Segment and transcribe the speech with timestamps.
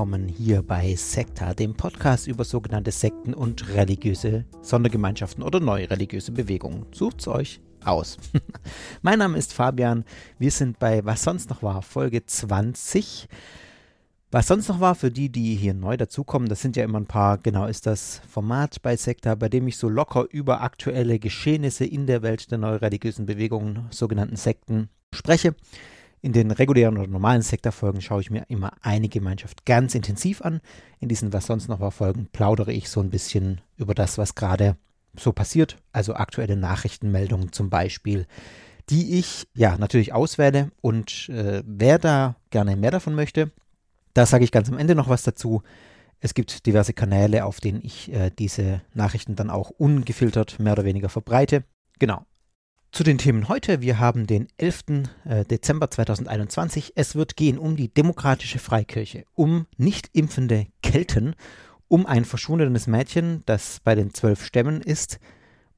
[0.00, 6.32] Willkommen hier bei Sekta, dem Podcast über sogenannte Sekten und religiöse Sondergemeinschaften oder neue religiöse
[6.32, 6.86] Bewegungen.
[6.90, 8.16] Sucht's euch aus.
[9.02, 10.06] mein Name ist Fabian.
[10.38, 13.28] Wir sind bei Was sonst noch war, Folge 20.
[14.30, 17.04] Was sonst noch war, für die, die hier neu dazukommen, das sind ja immer ein
[17.04, 21.84] paar, genau ist das Format bei Sekta, bei dem ich so locker über aktuelle Geschehnisse
[21.84, 25.54] in der Welt der neureligiösen Bewegungen, sogenannten Sekten, spreche.
[26.22, 30.60] In den regulären oder normalen Sektorfolgen schaue ich mir immer eine Gemeinschaft ganz intensiv an.
[30.98, 34.34] In diesen Was sonst noch war Folgen plaudere ich so ein bisschen über das, was
[34.34, 34.76] gerade
[35.16, 38.26] so passiert, also aktuelle Nachrichtenmeldungen zum Beispiel,
[38.90, 40.70] die ich ja natürlich auswähle.
[40.82, 43.50] Und äh, wer da gerne mehr davon möchte,
[44.12, 45.62] da sage ich ganz am Ende noch was dazu.
[46.20, 50.84] Es gibt diverse Kanäle, auf denen ich äh, diese Nachrichten dann auch ungefiltert mehr oder
[50.84, 51.64] weniger verbreite.
[51.98, 52.26] Genau.
[52.92, 53.80] Zu den Themen heute.
[53.80, 55.06] Wir haben den 11.
[55.24, 56.94] Äh, Dezember 2021.
[56.96, 61.36] Es wird gehen um die demokratische Freikirche, um nicht impfende Kelten,
[61.86, 65.20] um ein verschwundenes Mädchen, das bei den zwölf Stämmen ist,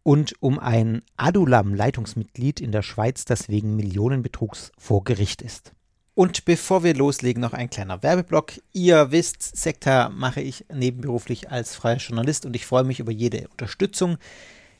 [0.03, 5.73] und um ein Adulam-Leitungsmitglied in der Schweiz, das wegen Millionenbetrugs vor Gericht ist.
[6.15, 8.55] Und bevor wir loslegen, noch ein kleiner Werbeblock.
[8.73, 13.49] Ihr wisst, Sekta mache ich nebenberuflich als freier Journalist und ich freue mich über jede
[13.49, 14.17] Unterstützung.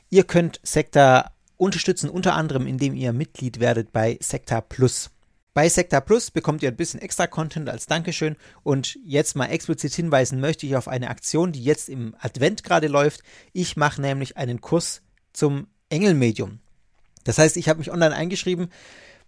[0.09, 5.09] Ihr könnt Sekta unterstützen, unter anderem indem ihr Mitglied werdet bei Sekta Plus.
[5.53, 9.93] Bei Sekta Plus bekommt ihr ein bisschen extra Content als Dankeschön und jetzt mal explizit
[9.93, 13.21] hinweisen möchte ich auf eine Aktion, die jetzt im Advent gerade läuft.
[13.51, 16.59] Ich mache nämlich einen Kurs zum Engelmedium.
[17.23, 18.69] Das heißt, ich habe mich online eingeschrieben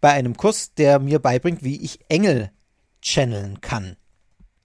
[0.02, 2.49] bei einem Kurs, der mir beibringt, wie ich Engel
[3.02, 3.95] channeln kann.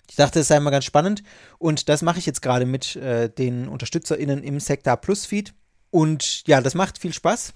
[0.09, 1.23] Ich dachte, es sei mal ganz spannend
[1.59, 5.55] und das mache ich jetzt gerade mit äh, den UnterstützerInnen im Sektor Plus Feed.
[5.91, 7.53] Und ja, das macht viel Spaß.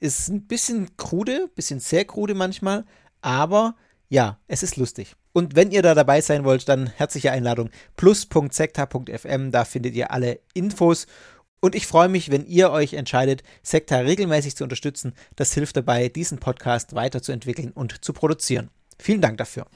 [0.00, 2.84] Ist ein bisschen krude, bisschen sehr krude manchmal,
[3.20, 3.74] aber
[4.08, 5.14] ja, es ist lustig.
[5.32, 10.40] Und wenn ihr da dabei sein wollt, dann herzliche Einladung plus.sekta.fm, da findet ihr alle
[10.54, 11.06] Infos
[11.60, 15.14] und ich freue mich, wenn ihr euch entscheidet, Sekta regelmäßig zu unterstützen.
[15.36, 18.70] Das hilft dabei, diesen Podcast weiterzuentwickeln und zu produzieren.
[18.98, 19.66] Vielen Dank dafür.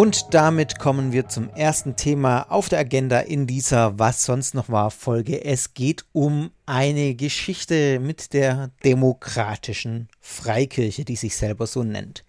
[0.00, 4.70] Und damit kommen wir zum ersten Thema auf der Agenda in dieser Was sonst noch
[4.70, 5.44] war Folge.
[5.44, 12.24] Es geht um eine Geschichte mit der demokratischen Freikirche, die sich selber so nennt.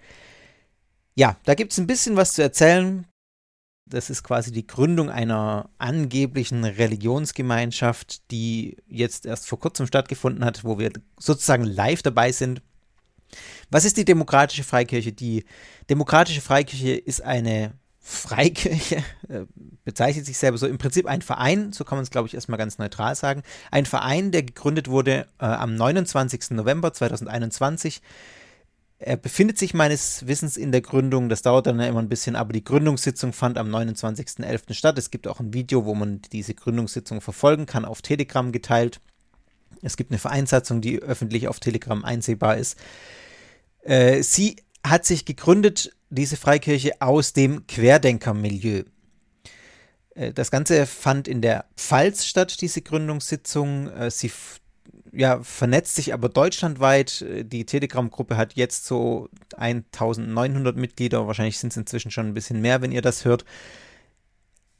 [1.16, 3.08] Ja, da gibt es ein bisschen was zu erzählen.
[3.90, 10.66] Das ist quasi die Gründung einer angeblichen Religionsgemeinschaft, die jetzt erst vor kurzem stattgefunden hat,
[10.66, 12.62] wo wir sozusagen live dabei sind.
[13.72, 15.12] Was ist die Demokratische Freikirche?
[15.12, 15.46] Die
[15.90, 18.98] Demokratische Freikirche ist eine Freikirche,
[19.30, 19.46] äh,
[19.84, 22.58] bezeichnet sich selber so im Prinzip ein Verein, so kann man es glaube ich erstmal
[22.58, 23.44] ganz neutral sagen.
[23.72, 26.52] Ein Verein, der gegründet wurde äh, am 29.
[26.52, 28.02] November 2021
[29.04, 31.28] er befindet sich meines Wissens in der Gründung.
[31.28, 34.76] Das dauert dann immer ein bisschen, aber die Gründungssitzung fand am 29.11.
[34.76, 34.98] statt.
[35.00, 39.02] Es gibt auch ein Video, wo man diese Gründungssitzung verfolgen kann, auf Telegram geteilt.
[39.82, 42.78] Es gibt eine Vereinssatzung, die öffentlich auf Telegram einsehbar ist.
[43.84, 48.84] Äh, sie hat sich gegründet, diese Freikirche, aus dem Querdenkermilieu.
[50.16, 53.90] Äh, das Ganze fand in der Pfalz statt, diese Gründungssitzung.
[53.90, 54.32] Äh, sie
[55.14, 57.26] ja, vernetzt sich aber deutschlandweit.
[57.44, 59.28] Die Telegram-Gruppe hat jetzt so
[59.58, 61.28] 1900 Mitglieder.
[61.28, 63.44] Wahrscheinlich sind es inzwischen schon ein bisschen mehr, wenn ihr das hört.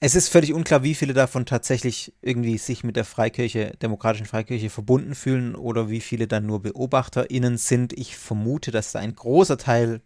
[0.04, 4.72] Es ist völlig unklar, wie viele davon tatsächlich irgendwie sich mit der Freikirche, demokratischen Freikirche
[4.72, 7.94] verbunden fühlen oder wie viele dann nur BeobachterInnen sind.
[7.94, 10.02] Ich vermute, dass da ein großer Teil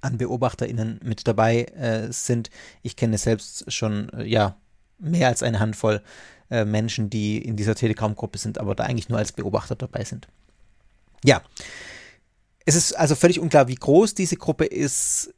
[0.00, 2.50] an BeobachterInnen mit dabei äh, sind.
[2.82, 4.56] Ich kenne selbst schon, äh, ja,
[5.00, 6.00] mehr als eine Handvoll
[6.48, 10.28] äh, Menschen, die in dieser Telegram-Gruppe sind, aber da eigentlich nur als Beobachter dabei sind.
[11.24, 11.42] Ja.
[12.64, 15.34] Es ist also völlig unklar, wie groß diese Gruppe ist.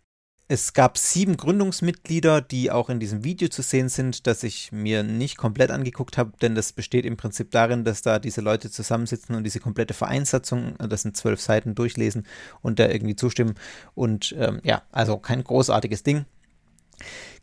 [0.53, 5.05] Es gab sieben Gründungsmitglieder, die auch in diesem Video zu sehen sind, das ich mir
[5.05, 9.37] nicht komplett angeguckt habe, denn das besteht im Prinzip darin, dass da diese Leute zusammensitzen
[9.37, 12.27] und diese komplette Vereinssatzung, das sind zwölf Seiten, durchlesen
[12.63, 13.55] und da irgendwie zustimmen.
[13.95, 16.25] Und ähm, ja, also kein großartiges Ding.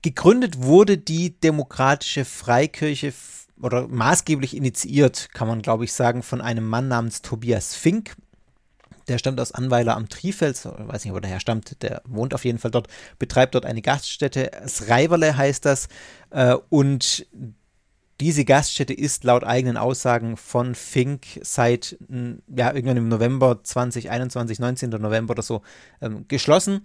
[0.02, 3.14] Gegründet wurde die Demokratische Freikirche
[3.62, 8.18] oder maßgeblich initiiert, kann man glaube ich sagen, von einem Mann namens Tobias Fink.
[9.08, 12.60] Der stammt aus Anweiler am Trifels, weiß nicht, wo der stammt, der wohnt auf jeden
[12.60, 12.88] Fall dort,
[13.20, 15.88] betreibt dort eine Gaststätte, Sreiberle heißt das,
[16.32, 17.26] äh, und
[18.20, 24.90] diese Gaststätte ist laut eigenen Aussagen von Fink seit ja, irgendwann im November 2021, 19.
[24.90, 25.62] November oder so,
[26.02, 26.82] ähm, geschlossen.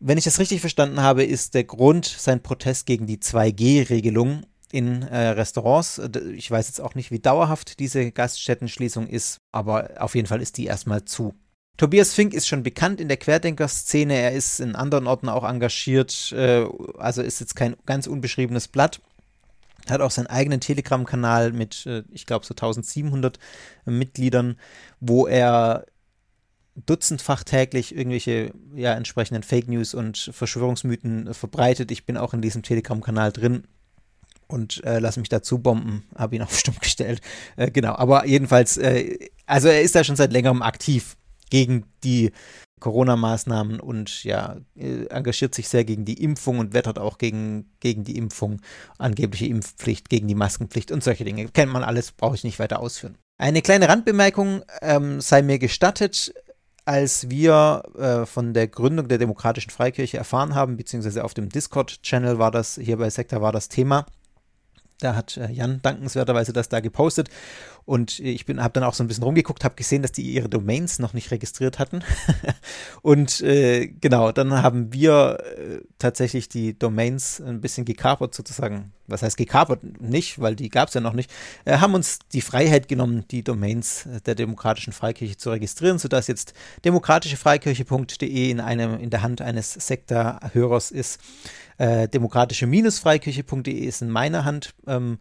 [0.00, 4.44] Wenn ich das richtig verstanden habe, ist der Grund sein Protest gegen die 2G-Regelung
[4.74, 6.02] in äh, Restaurants.
[6.34, 10.58] Ich weiß jetzt auch nicht, wie dauerhaft diese Gaststättenschließung ist, aber auf jeden Fall ist
[10.58, 11.32] die erstmal zu.
[11.76, 14.14] Tobias Fink ist schon bekannt in der Querdenker-Szene.
[14.14, 16.66] Er ist in anderen Orten auch engagiert, äh,
[16.98, 19.00] also ist jetzt kein ganz unbeschriebenes Blatt.
[19.88, 23.38] Hat auch seinen eigenen Telegram-Kanal mit, äh, ich glaube, so 1700
[23.84, 24.56] Mitgliedern,
[24.98, 25.86] wo er
[26.74, 31.92] dutzendfach täglich irgendwelche ja, entsprechenden Fake News und Verschwörungsmythen verbreitet.
[31.92, 33.68] Ich bin auch in diesem Telegram-Kanal drin
[34.46, 37.20] und äh, lass mich dazu bomben, habe ihn auf Stumm gestellt.
[37.56, 41.16] Äh, genau, aber jedenfalls, äh, also er ist da schon seit längerem aktiv
[41.50, 42.32] gegen die
[42.80, 48.04] Corona-Maßnahmen und ja, äh, engagiert sich sehr gegen die Impfung und wettert auch gegen, gegen
[48.04, 48.60] die Impfung,
[48.98, 51.48] angebliche Impfpflicht, gegen die Maskenpflicht und solche Dinge.
[51.48, 53.16] Kennt man alles, brauche ich nicht weiter ausführen.
[53.38, 56.34] Eine kleine Randbemerkung ähm, sei mir gestattet
[56.84, 62.38] als wir äh, von der Gründung der Demokratischen Freikirche erfahren haben, beziehungsweise auf dem Discord-Channel
[62.38, 64.06] war das, hier bei Sekta war das Thema.
[65.04, 67.28] Da hat äh, Jan dankenswerterweise das da gepostet.
[67.86, 70.98] Und ich habe dann auch so ein bisschen rumgeguckt, habe gesehen, dass die ihre Domains
[70.98, 72.02] noch nicht registriert hatten.
[73.02, 78.92] und äh, genau, dann haben wir äh, tatsächlich die Domains ein bisschen gekapert sozusagen.
[79.06, 79.80] Was heißt gekapert?
[80.00, 81.30] Nicht, weil die gab es ja noch nicht.
[81.66, 86.54] Äh, haben uns die Freiheit genommen, die Domains der Demokratischen Freikirche zu registrieren, sodass jetzt
[86.86, 91.20] demokratischefreikirche.de in, einem, in der Hand eines Sekta-Hörers ist.
[91.78, 94.74] Äh, demokratische-freikirche.de ist in meiner Hand.
[94.86, 95.18] Ähm,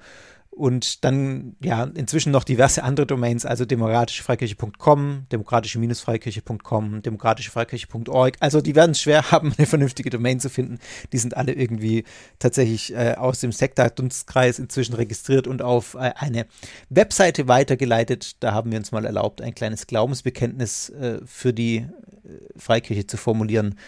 [0.56, 8.36] und dann ja inzwischen noch diverse andere Domains, also demokratischefreikirche.com, demokratische-freikirche.com, demokratischefreikirche.org.
[8.40, 10.78] Also die werden es schwer haben, eine vernünftige Domain zu finden.
[11.12, 12.04] Die sind alle irgendwie
[12.40, 16.46] tatsächlich äh, aus dem Sektor-Dunstkreis inzwischen registriert und auf äh, eine
[16.90, 18.36] Webseite weitergeleitet.
[18.40, 21.88] Da haben wir uns mal erlaubt, ein kleines Glaubensbekenntnis äh, für die äh,
[22.58, 23.80] Freikirche zu formulieren.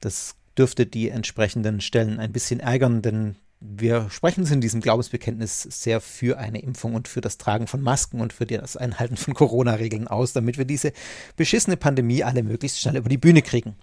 [0.00, 5.62] Das dürfte die entsprechenden Stellen ein bisschen ärgern, denn wir sprechen uns in diesem Glaubensbekenntnis
[5.62, 9.34] sehr für eine Impfung und für das Tragen von Masken und für das Einhalten von
[9.34, 10.92] Corona-Regeln aus, damit wir diese
[11.36, 13.76] beschissene Pandemie alle möglichst schnell über die Bühne kriegen.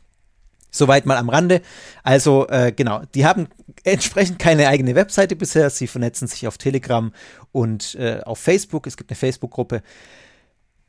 [0.75, 1.61] Soweit mal am Rande.
[2.01, 3.47] Also äh, genau, die haben
[3.83, 5.69] entsprechend keine eigene Webseite bisher.
[5.69, 7.13] Sie vernetzen sich auf Telegram
[7.51, 8.87] und äh, auf Facebook.
[8.87, 9.83] Es gibt eine Facebook-Gruppe.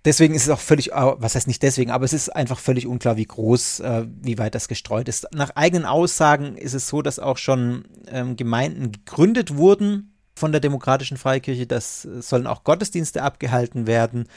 [0.05, 3.17] Deswegen ist es auch völlig, was heißt nicht deswegen, aber es ist einfach völlig unklar,
[3.17, 5.27] wie groß, äh, wie weit das gestreut ist.
[5.35, 10.61] Nach eigenen Aussagen ist es so, dass auch schon ähm, Gemeinden gegründet wurden von der
[10.61, 11.67] Demokratischen Freikirche.
[11.67, 14.29] Das sollen auch Gottesdienste abgehalten werden.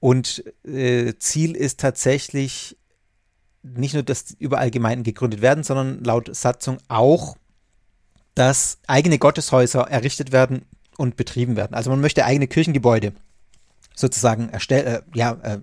[0.00, 2.78] Und äh, Ziel ist tatsächlich
[3.62, 7.36] nicht nur, dass überall Gemeinden gegründet werden, sondern laut Satzung auch,
[8.34, 10.64] dass eigene Gotteshäuser errichtet werden
[10.96, 11.74] und betrieben werden.
[11.74, 13.12] Also man möchte eigene Kirchengebäude
[13.96, 15.58] sozusagen erstell, äh, ja, äh,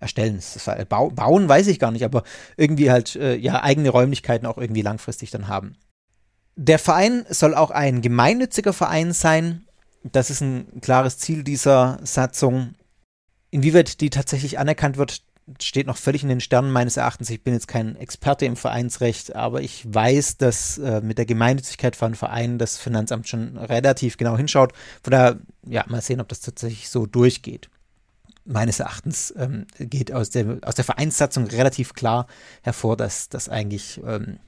[0.00, 2.24] erstellen, äh, bau, bauen, weiß ich gar nicht, aber
[2.56, 5.76] irgendwie halt äh, ja eigene Räumlichkeiten auch irgendwie langfristig dann haben.
[6.56, 9.64] Der Verein soll auch ein gemeinnütziger Verein sein.
[10.02, 12.74] Das ist ein klares Ziel dieser Satzung.
[13.50, 15.22] Inwieweit die tatsächlich anerkannt wird,
[15.60, 17.30] steht noch völlig in den Sternen meines Erachtens.
[17.30, 21.96] Ich bin jetzt kein Experte im Vereinsrecht, aber ich weiß, dass äh, mit der Gemeinnützigkeit
[21.96, 24.72] von Vereinen das Finanzamt schon relativ genau hinschaut.
[25.02, 27.68] Von daher, ja, mal sehen, ob das tatsächlich so durchgeht.
[28.44, 32.26] Meines Erachtens ähm, geht aus der, aus der Vereinssatzung relativ klar
[32.62, 34.38] hervor, dass das eigentlich ähm,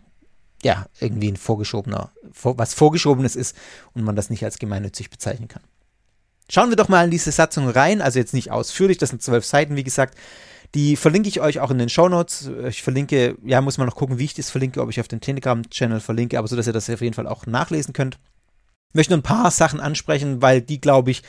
[0.62, 3.56] ja irgendwie ein vorgeschobener, vor, was vorgeschobenes ist
[3.92, 5.62] und man das nicht als gemeinnützig bezeichnen kann.
[6.50, 9.44] Schauen wir doch mal in diese Satzung rein, also jetzt nicht ausführlich, das sind zwölf
[9.44, 10.18] Seiten, wie gesagt.
[10.74, 12.50] Die verlinke ich euch auch in den Show Notes.
[12.68, 15.20] Ich verlinke, ja, muss man noch gucken, wie ich das verlinke, ob ich auf den
[15.20, 18.18] Telegram-Channel verlinke, aber so, dass ihr das auf jeden Fall auch nachlesen könnt.
[18.90, 21.22] Ich möchte nur ein paar Sachen ansprechen, weil die, glaube ich,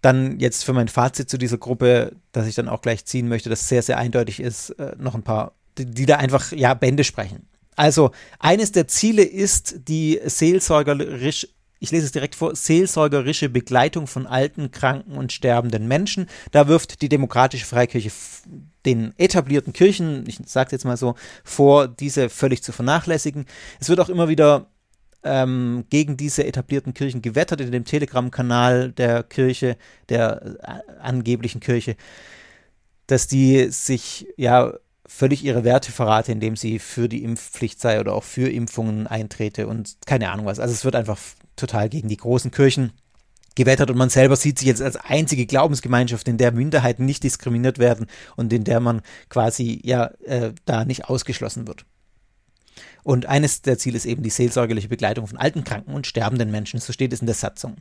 [0.00, 3.50] dann jetzt für mein Fazit zu dieser Gruppe, das ich dann auch gleich ziehen möchte,
[3.50, 7.02] das sehr, sehr eindeutig ist, äh, noch ein paar, die, die da einfach, ja, Bände
[7.02, 7.48] sprechen.
[7.74, 11.48] Also, eines der Ziele ist die seelsorgerisch
[11.80, 16.26] ich lese es direkt vor, seelsorgerische Begleitung von alten, kranken und sterbenden Menschen.
[16.50, 18.10] Da wirft die Demokratische Freikirche
[18.84, 23.46] den etablierten Kirchen, ich sage es jetzt mal so, vor, diese völlig zu vernachlässigen.
[23.80, 24.66] Es wird auch immer wieder
[25.24, 29.76] ähm, gegen diese etablierten Kirchen gewettert in dem Telegram-Kanal der Kirche,
[30.08, 31.96] der äh, angeblichen Kirche,
[33.06, 34.74] dass die sich ja
[35.06, 39.66] völlig ihre Werte verrate, indem sie für die Impfpflicht sei oder auch für Impfungen eintrete
[39.66, 40.60] und keine Ahnung was.
[40.60, 41.18] Also es wird einfach
[41.58, 42.92] total gegen die großen Kirchen
[43.54, 47.78] gewettert und man selber sieht sich jetzt als einzige Glaubensgemeinschaft, in der Minderheiten nicht diskriminiert
[47.78, 51.84] werden und in der man quasi ja äh, da nicht ausgeschlossen wird.
[53.02, 56.80] Und eines der Ziele ist eben die seelsorgerliche Begleitung von alten, kranken und sterbenden Menschen,
[56.80, 57.76] so steht es in der Satzung.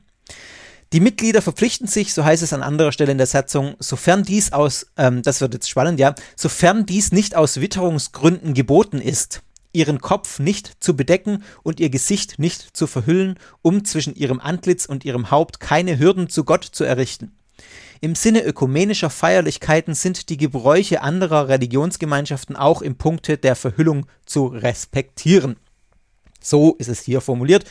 [0.93, 4.53] Die Mitglieder verpflichten sich, so heißt es an anderer Stelle in der Satzung, sofern dies
[4.53, 9.41] aus, ähm, das wird jetzt spannend, ja, sofern dies nicht aus Witterungsgründen geboten ist,
[9.73, 14.85] ihren Kopf nicht zu bedecken und ihr Gesicht nicht zu verhüllen, um zwischen ihrem Antlitz
[14.85, 17.31] und ihrem Haupt keine Hürden zu Gott zu errichten.
[17.99, 24.47] Im Sinne ökumenischer Feierlichkeiten sind die Gebräuche anderer Religionsgemeinschaften auch im Punkte der Verhüllung zu
[24.47, 25.57] respektieren.
[26.39, 27.65] So ist es hier formuliert.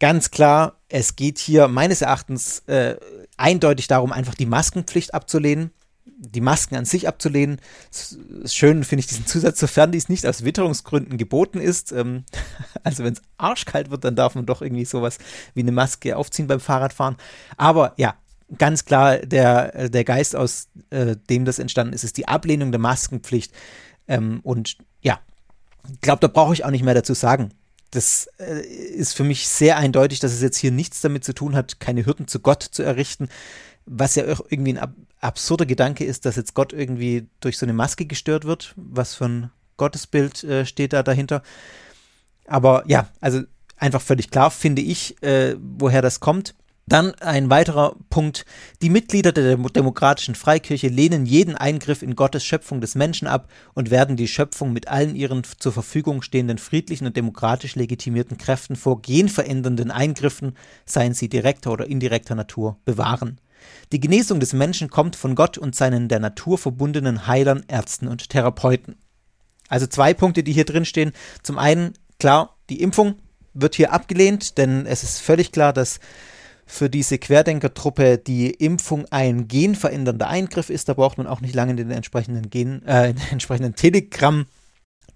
[0.00, 2.96] Ganz klar, es geht hier meines Erachtens äh,
[3.36, 5.70] eindeutig darum, einfach die Maskenpflicht abzulehnen
[6.20, 7.60] die Masken an sich abzulehnen.
[8.44, 11.92] Schön finde ich diesen Zusatz, sofern dies nicht aus Witterungsgründen geboten ist.
[11.92, 12.24] Ähm,
[12.84, 15.18] also wenn es arschkalt wird, dann darf man doch irgendwie sowas
[15.54, 17.16] wie eine Maske aufziehen beim Fahrradfahren.
[17.56, 18.14] Aber ja,
[18.58, 22.80] ganz klar, der, der Geist, aus äh, dem das entstanden ist, ist die Ablehnung der
[22.80, 23.52] Maskenpflicht.
[24.06, 25.20] Ähm, und ja,
[25.90, 27.50] ich glaube, da brauche ich auch nicht mehr dazu sagen.
[27.92, 31.56] Das äh, ist für mich sehr eindeutig, dass es jetzt hier nichts damit zu tun
[31.56, 33.28] hat, keine Hürden zu Gott zu errichten,
[33.86, 37.72] was ja auch irgendwie ein absurder Gedanke ist, dass jetzt Gott irgendwie durch so eine
[37.72, 38.74] Maske gestört wird.
[38.76, 41.42] Was für ein Gottesbild äh, steht da dahinter?
[42.46, 43.42] Aber ja, also
[43.76, 46.54] einfach völlig klar, finde ich, äh, woher das kommt.
[46.86, 48.44] Dann ein weiterer Punkt.
[48.82, 53.92] Die Mitglieder der Demokratischen Freikirche lehnen jeden Eingriff in Gottes Schöpfung des Menschen ab und
[53.92, 59.02] werden die Schöpfung mit allen ihren zur Verfügung stehenden friedlichen und demokratisch legitimierten Kräften vor
[59.02, 63.38] genverändernden Eingriffen, seien sie direkter oder indirekter Natur, bewahren.
[63.92, 68.30] Die Genesung des Menschen kommt von Gott und seinen der Natur verbundenen Heilern, Ärzten und
[68.30, 68.96] Therapeuten.
[69.68, 71.12] Also zwei Punkte, die hier drin stehen.
[71.42, 73.16] Zum einen, klar, die Impfung
[73.54, 76.00] wird hier abgelehnt, denn es ist völlig klar, dass
[76.66, 80.88] für diese Querdenkertruppe die Impfung ein genverändernder Eingriff ist.
[80.88, 84.46] Da braucht man auch nicht lange in den entsprechenden, Gen, äh, den entsprechenden Telegram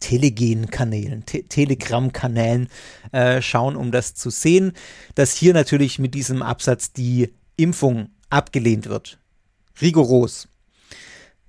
[0.01, 2.69] Telegen-Kanälen, Te Telegram-Kanälen
[3.13, 4.73] äh, schauen, um das zu sehen,
[5.15, 9.19] dass hier natürlich mit diesem Absatz die Impfung abgelehnt wird.
[9.81, 10.49] Rigoros.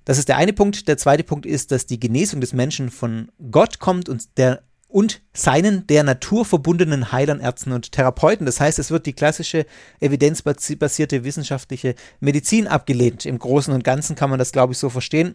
[0.04, 0.88] Das ist der eine Punkt.
[0.88, 5.20] Der zweite Punkt ist, dass die Genesung des Menschen von Gott kommt und der und
[5.34, 8.46] seinen der Natur verbundenen Heilern, Ärzten und Therapeuten.
[8.46, 9.66] Das heißt, es wird die klassische
[10.00, 13.26] evidenzbasierte wissenschaftliche Medizin abgelehnt.
[13.26, 15.34] Im Großen und Ganzen kann man das, glaube ich, so verstehen.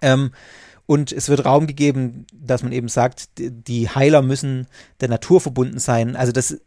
[0.00, 0.30] Ähm,
[0.86, 4.66] und es wird Raum gegeben, dass man eben sagt, die Heiler müssen
[5.00, 6.16] der Natur verbunden sein.
[6.16, 6.60] Also das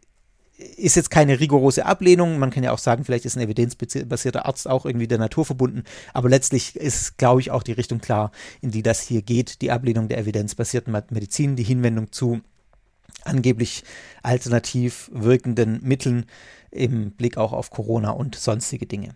[0.76, 2.38] ist jetzt keine rigorose Ablehnung.
[2.38, 5.84] Man kann ja auch sagen, vielleicht ist ein evidenzbasierter Arzt auch irgendwie der Natur verbunden.
[6.12, 9.60] Aber letztlich ist, glaube ich, auch die Richtung klar, in die das hier geht.
[9.62, 12.40] Die Ablehnung der evidenzbasierten Medizin, die Hinwendung zu
[13.24, 13.84] angeblich
[14.22, 16.26] alternativ wirkenden Mitteln
[16.70, 19.14] im Blick auch auf Corona und sonstige Dinge.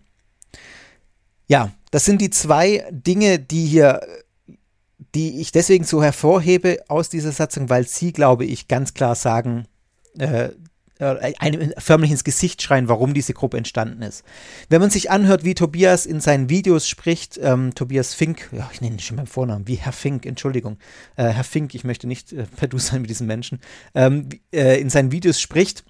[1.47, 4.01] Ja, das sind die zwei Dinge, die hier,
[5.15, 9.65] die ich deswegen so hervorhebe aus dieser Satzung, weil sie, glaube ich, ganz klar sagen,
[10.17, 10.49] äh,
[10.99, 14.23] äh, einem förmlich ins Gesicht schreien, warum diese Gruppe entstanden ist.
[14.69, 18.81] Wenn man sich anhört, wie Tobias in seinen Videos spricht, ähm, Tobias Fink, ja, ich
[18.81, 20.77] nenne ihn schon beim Vornamen, wie Herr Fink, Entschuldigung,
[21.15, 23.59] äh, Herr Fink, ich möchte nicht äh, per Du sein mit diesen Menschen,
[23.95, 25.83] ähm, äh, in seinen Videos spricht,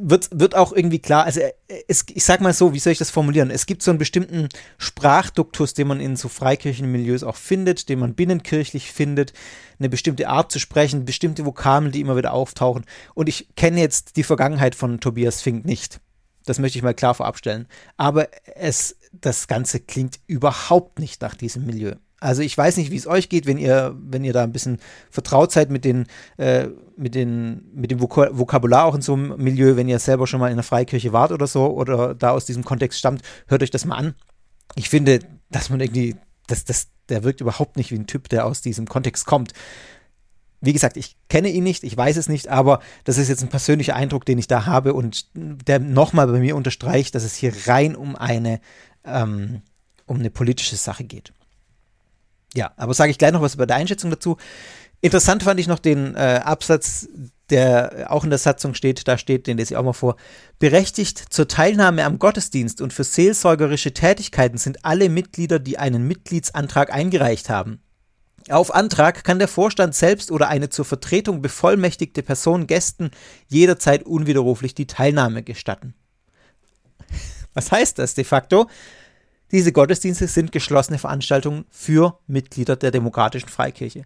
[0.00, 1.52] wird, wird auch irgendwie klar, also äh,
[1.88, 3.50] es, ich sag mal so, wie soll ich das formulieren?
[3.50, 4.48] Es gibt so einen bestimmten
[4.78, 9.32] Sprachduktus, den man in so Freikirchenmilieus auch findet, den man binnenkirchlich findet,
[9.78, 12.84] eine bestimmte Art zu sprechen, bestimmte Vokabeln, die immer wieder auftauchen.
[13.14, 16.00] Und ich kenne jetzt die Vergangenheit von Tobias Fink nicht.
[16.46, 17.66] Das möchte ich mal klar vorabstellen.
[17.96, 21.94] Aber es, das Ganze klingt überhaupt nicht nach diesem Milieu.
[22.20, 24.78] Also ich weiß nicht, wie es euch geht, wenn ihr, wenn ihr da ein bisschen
[25.10, 29.76] vertraut seid mit den, äh, mit den, mit dem Vokabular auch in so einem Milieu,
[29.76, 32.62] wenn ihr selber schon mal in einer Freikirche wart oder so oder da aus diesem
[32.62, 34.14] Kontext stammt, hört euch das mal an.
[34.74, 36.14] Ich finde, dass man irgendwie,
[36.46, 39.54] dass das, der wirkt überhaupt nicht wie ein Typ, der aus diesem Kontext kommt.
[40.60, 43.48] Wie gesagt, ich kenne ihn nicht, ich weiß es nicht, aber das ist jetzt ein
[43.48, 47.54] persönlicher Eindruck, den ich da habe und der nochmal bei mir unterstreicht, dass es hier
[47.64, 48.60] rein um eine,
[49.04, 49.62] ähm,
[50.04, 51.32] um eine politische Sache geht.
[52.54, 54.36] Ja, aber sage ich gleich noch was über die Einschätzung dazu.
[55.00, 57.08] Interessant fand ich noch den äh, Absatz,
[57.48, 60.16] der auch in der Satzung steht, da steht, den lese ich auch mal vor.
[60.58, 66.92] Berechtigt zur Teilnahme am Gottesdienst und für seelsorgerische Tätigkeiten sind alle Mitglieder, die einen Mitgliedsantrag
[66.92, 67.82] eingereicht haben.
[68.48, 73.10] Auf Antrag kann der Vorstand selbst oder eine zur Vertretung bevollmächtigte Person Gästen
[73.48, 75.94] jederzeit unwiderruflich die Teilnahme gestatten.
[77.54, 78.68] Was heißt das de facto?
[79.52, 84.04] Diese Gottesdienste sind geschlossene Veranstaltungen für Mitglieder der Demokratischen Freikirche.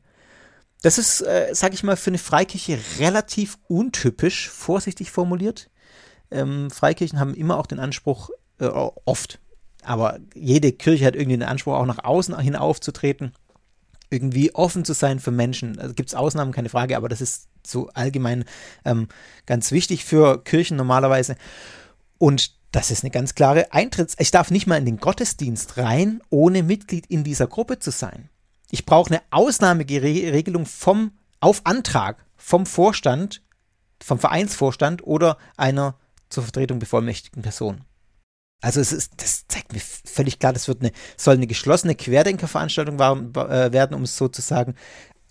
[0.83, 5.71] Das ist, äh, sage ich mal, für eine Freikirche relativ untypisch, vorsichtig formuliert.
[6.31, 9.39] Ähm, Freikirchen haben immer auch den Anspruch, äh, oft,
[9.83, 13.33] aber jede Kirche hat irgendwie den Anspruch, auch nach außen hin aufzutreten,
[14.11, 15.79] irgendwie offen zu sein für Menschen.
[15.79, 18.45] Also gibt es Ausnahmen, keine Frage, aber das ist so allgemein
[18.85, 19.09] ähm,
[19.47, 21.37] ganz wichtig für Kirchen normalerweise.
[22.19, 24.17] Und das ist eine ganz klare Eintritts.
[24.19, 28.31] Ich darf nicht mal in den Gottesdienst rein, ohne Mitglied in dieser Gruppe zu sein.
[28.71, 33.43] ich brauche eine Ausnahmeregelung vom, auf Antrag vom Vorstand,
[34.03, 35.97] vom Vereinsvorstand oder einer
[36.29, 37.85] zur Vertretung bevollmächtigten Person.
[38.61, 42.99] Also es ist, das zeigt mir völlig klar, das wird eine, soll eine geschlossene Querdenkerveranstaltung
[42.99, 44.75] äh, werden, um es so zu sagen.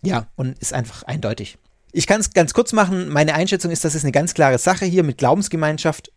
[0.02, 1.58] Ja, und ist einfach eindeutig.
[1.92, 3.10] Ich kann es ganz kurz machen.
[3.10, 6.12] Meine Einschätzung ist, das ist eine ganz klare Sache hier mit Glaubensgemeinschaft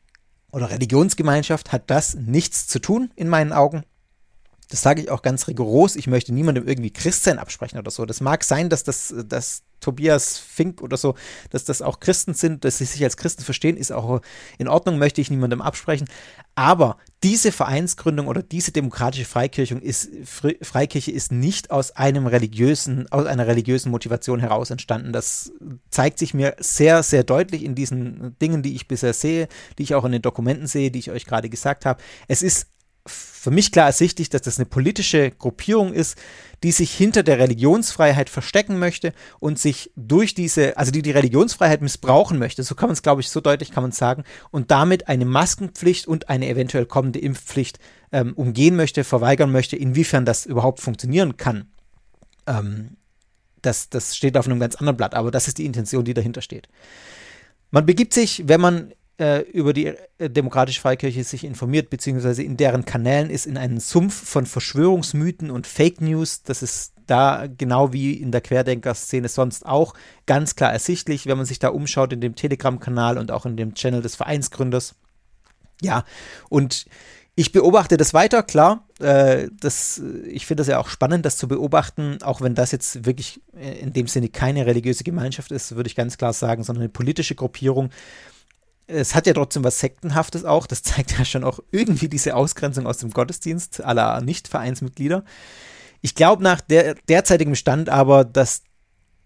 [0.53, 3.85] oder Religionsgemeinschaft hat das nichts zu tun in meinen Augen.
[4.69, 5.95] Das sage ich auch ganz rigoros.
[5.97, 8.05] Ich möchte niemandem irgendwie Christsein absprechen oder so.
[8.05, 11.15] Das mag sein, dass das, dass Tobias Fink oder so,
[11.51, 14.21] dass das auch Christen sind, dass sie sich als Christen verstehen, ist auch
[14.59, 16.09] in Ordnung, möchte ich niemandem absprechen.
[16.55, 23.27] Aber diese Vereinsgründung oder diese demokratische Freikirche ist, Freikirche ist nicht aus einem religiösen, aus
[23.27, 25.13] einer religiösen Motivation heraus entstanden.
[25.13, 25.53] Das
[25.91, 29.95] zeigt sich mir sehr, sehr deutlich in diesen Dingen, die ich bisher sehe, die ich
[29.95, 32.03] auch in den Dokumenten sehe, die ich euch gerade gesagt habe.
[32.27, 32.69] Es ist
[33.07, 36.19] für mich klar ersichtlich, dass das eine politische Gruppierung ist,
[36.63, 41.83] die sich hinter der Religionsfreiheit verstecken möchte und sich durch diese, also die die Religionsfreiheit
[41.83, 45.09] missbrauchen möchte, so kann man es, glaube ich, so deutlich kann man sagen, und damit
[45.09, 47.79] eine Maskenpflicht und eine eventuell kommende Impfpflicht
[48.13, 51.69] ähm, umgehen möchte, verweigern möchte, inwiefern das überhaupt funktionieren kann.
[52.47, 52.97] Ähm,
[53.63, 56.41] das, das steht auf einem ganz anderen Blatt, aber das ist die Intention, die dahinter
[56.41, 56.69] steht.
[57.71, 62.57] Man begibt sich, wenn man äh, über die äh, Demokratische Freikirche sich informiert, beziehungsweise in
[62.57, 66.43] deren Kanälen ist, in einen Sumpf von Verschwörungsmythen und Fake News.
[66.43, 69.95] Das ist da genau wie in der Querdenker-Szene sonst auch
[70.27, 73.75] ganz klar ersichtlich, wenn man sich da umschaut in dem Telegram-Kanal und auch in dem
[73.75, 74.95] Channel des Vereinsgründers.
[75.81, 76.05] Ja,
[76.49, 76.87] und
[77.39, 78.87] ich beobachte das weiter, klar.
[78.99, 83.05] Äh, das, ich finde das ja auch spannend, das zu beobachten, auch wenn das jetzt
[83.05, 86.85] wirklich äh, in dem Sinne keine religiöse Gemeinschaft ist, würde ich ganz klar sagen, sondern
[86.85, 87.91] eine politische Gruppierung,
[88.87, 90.67] es hat ja trotzdem was Sektenhaftes auch.
[90.67, 95.25] Das zeigt ja schon auch irgendwie diese Ausgrenzung aus dem Gottesdienst aller Nicht-Vereinsmitglieder.
[96.03, 98.63] Ich glaube nach der, derzeitigem Stand aber, dass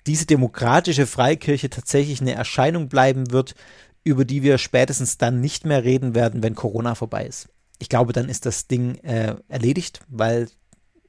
[0.06, 3.54] diese demokratische Freikirche tatsächlich eine Erscheinung bleiben wird,
[4.02, 7.48] über die wir spätestens dann nicht mehr reden werden, wenn Corona vorbei ist.
[7.78, 10.48] Ich glaube, dann ist das Ding äh, erledigt, weil,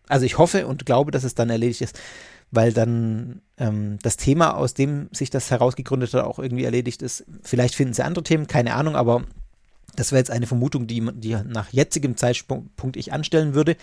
[0.08, 2.00] also ich hoffe und glaube, dass es dann erledigt ist,
[2.52, 7.26] weil dann ähm, das Thema, aus dem sich das herausgegründet hat, auch irgendwie erledigt ist.
[7.42, 9.24] Vielleicht finden sie andere Themen, keine Ahnung, aber
[9.96, 13.76] das wäre jetzt eine Vermutung, die, die nach jetzigem Zeitpunkt ich anstellen würde.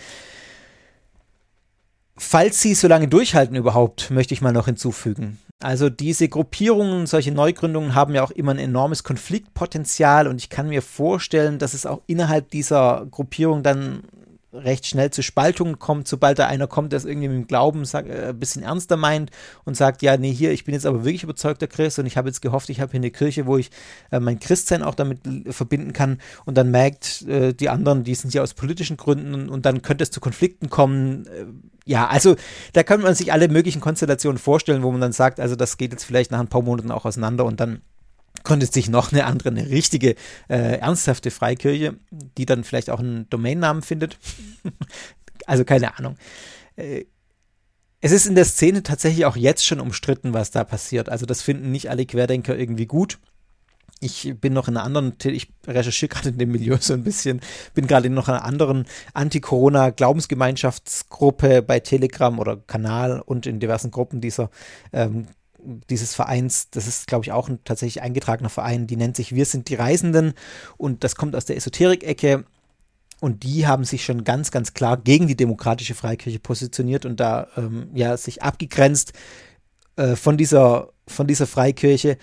[2.17, 5.39] Falls sie so lange durchhalten überhaupt, möchte ich mal noch hinzufügen.
[5.61, 10.69] Also diese Gruppierungen, solche Neugründungen haben ja auch immer ein enormes Konfliktpotenzial und ich kann
[10.69, 14.03] mir vorstellen, dass es auch innerhalb dieser Gruppierung dann
[14.51, 17.85] recht schnell zu Spaltungen kommt, sobald da einer kommt, der es irgendwie mit dem Glauben
[17.85, 19.31] sag, äh, ein bisschen ernster meint
[19.63, 22.29] und sagt, ja, nee, hier, ich bin jetzt aber wirklich überzeugter Christ und ich habe
[22.29, 23.69] jetzt gehofft, ich habe hier eine Kirche, wo ich
[24.11, 28.33] äh, mein Christsein auch damit verbinden kann und dann merkt äh, die anderen, die sind
[28.33, 31.27] ja aus politischen Gründen und, und dann könnte es zu Konflikten kommen.
[31.27, 31.45] Äh,
[31.85, 32.35] ja, also
[32.73, 35.91] da kann man sich alle möglichen Konstellationen vorstellen, wo man dann sagt, also das geht
[35.91, 37.81] jetzt vielleicht nach ein paar Monaten auch auseinander und dann
[38.43, 40.15] konnte sich noch eine andere, eine richtige,
[40.47, 44.17] äh, ernsthafte Freikirche, die dann vielleicht auch einen Domainnamen findet.
[45.45, 46.15] also keine Ahnung.
[46.75, 47.05] Äh,
[48.01, 51.09] es ist in der Szene tatsächlich auch jetzt schon umstritten, was da passiert.
[51.09, 53.19] Also das finden nicht alle Querdenker irgendwie gut.
[53.99, 57.41] Ich bin noch in einer anderen, ich recherchiere gerade in dem Milieu so ein bisschen,
[57.73, 64.21] bin gerade in noch einer anderen Anti-Corona-Glaubensgemeinschaftsgruppe bei Telegram oder Kanal und in diversen Gruppen
[64.21, 64.49] dieser
[64.93, 65.27] ähm,
[65.89, 69.45] dieses Vereins, das ist, glaube ich, auch ein tatsächlich eingetragener Verein, die nennt sich Wir
[69.45, 70.33] sind die Reisenden
[70.77, 72.45] und das kommt aus der Esoterik-Ecke
[73.19, 77.47] und die haben sich schon ganz, ganz klar gegen die demokratische Freikirche positioniert und da
[77.57, 79.13] ähm, ja sich abgegrenzt
[79.95, 82.17] äh, von dieser, von dieser Freikirche,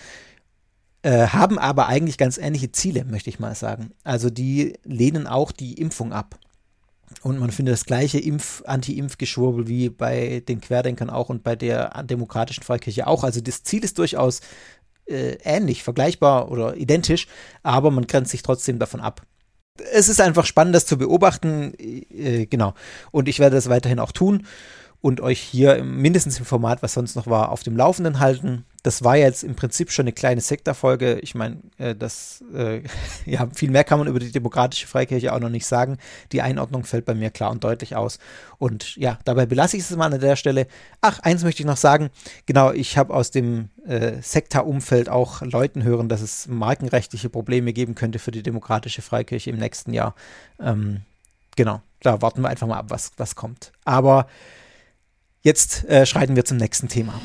[1.03, 3.92] äh, haben aber eigentlich ganz ähnliche Ziele, möchte ich mal sagen.
[4.03, 6.38] Also die lehnen auch die Impfung ab.
[7.22, 12.02] Und man findet das gleiche Impf-, Anti-Impf-Geschwurbel wie bei den Querdenkern auch und bei der
[12.04, 13.24] demokratischen Freikirche auch.
[13.24, 14.40] Also das Ziel ist durchaus
[15.06, 17.28] äh, ähnlich, vergleichbar oder identisch,
[17.62, 19.22] aber man grenzt sich trotzdem davon ab.
[19.92, 21.74] Es ist einfach spannend, das zu beobachten.
[21.78, 22.74] Äh, genau.
[23.12, 24.46] Und ich werde das weiterhin auch tun
[25.00, 28.64] und euch hier mindestens im Format, was sonst noch war, auf dem Laufenden halten.
[28.87, 31.18] Das war jetzt im Prinzip schon eine kleine Sektorfolge.
[31.18, 32.83] Ich meine, äh, das, äh,
[33.27, 35.99] ja, viel mehr kann man über die demokratische Freikirche auch noch nicht sagen.
[36.31, 38.20] Die Einordnung fällt bei mir klar und deutlich aus.
[38.59, 40.68] Und ja, dabei belasse ich es mal an der Stelle.
[41.01, 42.11] Ach, eins möchte ich noch sagen.
[42.46, 47.96] Genau, ich habe aus dem äh, Sektorumfeld auch Leuten hören, dass es markenrechtliche Probleme geben
[47.96, 50.14] könnte für die demokratische Freikirche im nächsten Jahr.
[50.61, 51.01] Ähm,
[51.57, 53.72] genau, da warten wir einfach mal ab, was, was kommt.
[53.85, 54.29] Aber
[55.46, 57.20] Jetzt äh, schreiten wir zum nächsten Thema.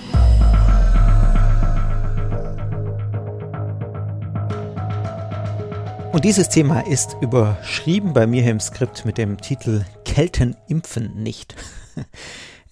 [6.12, 11.56] Und dieses Thema ist überschrieben bei mir im Skript mit dem Titel Kelten impfen nicht.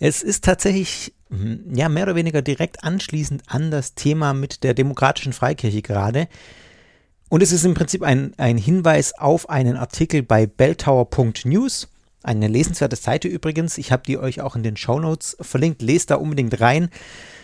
[0.01, 4.73] Es ist tatsächlich hm, ja mehr oder weniger direkt anschließend an das Thema mit der
[4.73, 6.29] demokratischen Freikirche gerade.
[7.27, 11.89] Und es ist im Prinzip ein, ein Hinweis auf einen Artikel bei belltower.news.
[12.23, 13.77] Eine lesenswerte Seite übrigens.
[13.77, 15.81] Ich habe die euch auch in den Show Notes verlinkt.
[15.81, 16.89] Lest da unbedingt rein.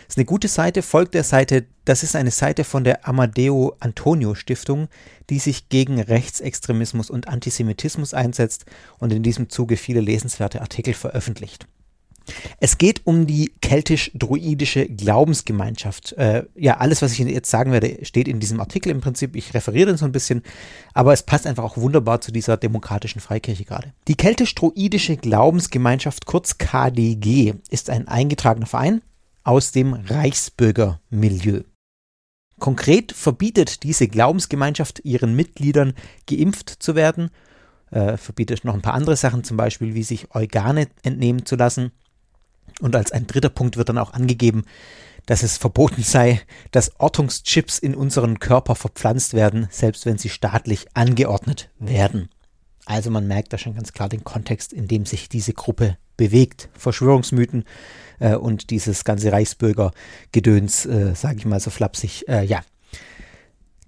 [0.08, 1.66] Ist eine gute Seite, folgt der Seite.
[1.86, 4.88] Das ist eine Seite von der Amadeo Antonio Stiftung,
[5.30, 8.66] die sich gegen Rechtsextremismus und Antisemitismus einsetzt
[9.00, 11.68] und in diesem Zuge viele lesenswerte Artikel veröffentlicht.
[12.60, 16.14] Es geht um die keltisch-druidische Glaubensgemeinschaft.
[16.14, 19.36] Äh, ja, alles, was ich jetzt sagen werde, steht in diesem Artikel im Prinzip.
[19.36, 20.42] Ich referiere den so ein bisschen,
[20.94, 23.94] aber es passt einfach auch wunderbar zu dieser demokratischen Freikirche gerade.
[24.08, 29.02] Die keltisch-druidische Glaubensgemeinschaft, kurz KDG, ist ein eingetragener Verein
[29.46, 31.62] aus dem Reichsbürgermilieu.
[32.60, 35.94] Konkret verbietet diese Glaubensgemeinschaft ihren Mitgliedern,
[36.28, 37.30] geimpft zu werden,
[37.92, 41.92] äh, verbietet noch ein paar andere Sachen, zum Beispiel wie sich Organe entnehmen zu lassen
[42.82, 44.66] und als ein dritter Punkt wird dann auch angegeben,
[45.26, 50.88] dass es verboten sei, dass Ortungschips in unseren Körper verpflanzt werden, selbst wenn sie staatlich
[50.94, 52.30] angeordnet werden.
[52.86, 56.70] Also man merkt da schon ganz klar den Kontext, in dem sich diese Gruppe bewegt.
[56.74, 57.64] Verschwörungsmythen
[58.20, 62.62] äh, und dieses ganze Reichsbürgergedöns, äh, sage ich mal so flapsig, äh, ja.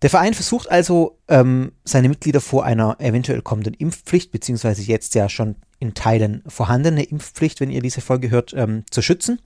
[0.04, 5.28] Der Verein versucht also, ähm, seine Mitglieder vor einer eventuell kommenden Impfpflicht, beziehungsweise jetzt ja
[5.28, 9.40] schon in Teilen vorhandene Impfpflicht, wenn ihr diese Folge hört, ähm, zu schützen.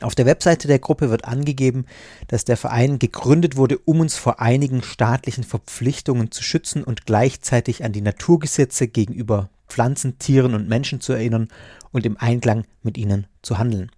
[0.00, 1.86] Auf der Webseite der Gruppe wird angegeben,
[2.28, 7.84] dass der Verein gegründet wurde, um uns vor einigen staatlichen Verpflichtungen zu schützen und gleichzeitig
[7.84, 11.48] an die Naturgesetze gegenüber Pflanzen, Tieren und Menschen zu erinnern
[11.92, 13.90] und im Einklang mit ihnen zu handeln.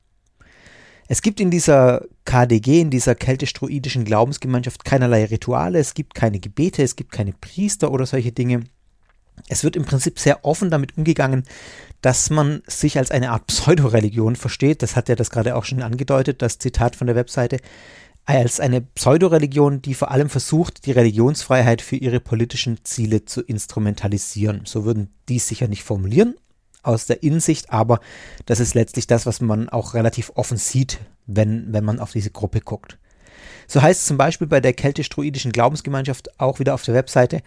[1.09, 6.83] Es gibt in dieser KDG, in dieser keltisch-druidischen Glaubensgemeinschaft keinerlei Rituale, es gibt keine Gebete,
[6.83, 8.65] es gibt keine Priester oder solche Dinge.
[9.49, 11.43] Es wird im Prinzip sehr offen damit umgegangen,
[12.01, 14.81] dass man sich als eine Art Pseudoreligion versteht.
[14.83, 17.59] Das hat ja das gerade auch schon angedeutet, das Zitat von der Webseite.
[18.27, 24.63] Als eine Pseudoreligion, die vor allem versucht, die Religionsfreiheit für ihre politischen Ziele zu instrumentalisieren.
[24.65, 26.35] So würden die sicher nicht formulieren
[26.83, 28.01] aus der Innensicht, aber
[28.47, 32.31] das ist letztlich das, was man auch relativ offen sieht, wenn, wenn man auf diese
[32.31, 32.99] Gruppe guckt.
[33.67, 37.43] So heißt es zum Beispiel bei der keltisch-druidischen Glaubensgemeinschaft auch wieder auf der Webseite,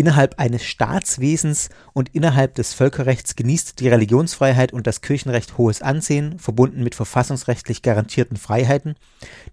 [0.00, 6.38] Innerhalb eines Staatswesens und innerhalb des Völkerrechts genießt die Religionsfreiheit und das Kirchenrecht hohes Ansehen,
[6.38, 8.94] verbunden mit verfassungsrechtlich garantierten Freiheiten.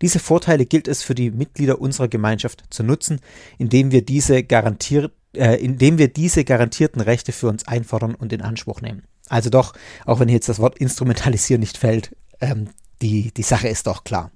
[0.02, 3.20] Diese Vorteile gilt es für die Mitglieder unserer Gemeinschaft zu nutzen,
[3.58, 8.42] indem wir diese, garantier äh, indem wir diese garantierten Rechte für uns einfordern und in
[8.42, 9.04] Anspruch nehmen.
[9.28, 9.74] Also doch,
[10.06, 12.70] auch wenn jetzt das Wort instrumentalisieren nicht fällt, ähm,
[13.02, 14.32] die, die Sache ist doch klar.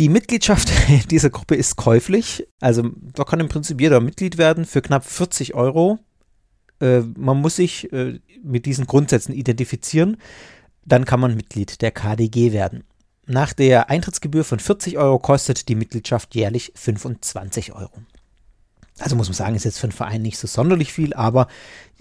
[0.00, 0.72] Die Mitgliedschaft
[1.10, 2.48] dieser Gruppe ist käuflich.
[2.58, 5.98] Also da kann im Prinzip jeder Mitglied werden für knapp 40 Euro.
[6.80, 10.16] Äh, man muss sich äh, mit diesen Grundsätzen identifizieren.
[10.86, 12.84] Dann kann man Mitglied der KDG werden.
[13.26, 17.92] Nach der Eintrittsgebühr von 40 Euro kostet die Mitgliedschaft jährlich 25 Euro.
[19.00, 21.46] Also muss man sagen, ist jetzt für einen Verein nicht so sonderlich viel, aber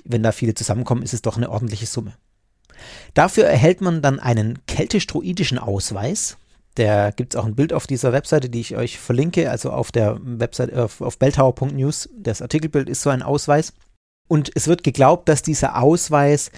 [0.05, 2.13] wenn da viele zusammenkommen, ist es doch eine ordentliche Summe.
[3.13, 6.37] Dafür erhält man dann einen keltisch-druidischen Ausweis.
[6.79, 9.91] Der gibt es auch ein Bild auf dieser Webseite, die ich euch verlinke, also auf
[9.91, 12.09] der Webseite auf, auf belltower.news.
[12.17, 13.73] Das Artikelbild ist so ein Ausweis.
[14.29, 16.51] Und es wird geglaubt, dass dieser Ausweis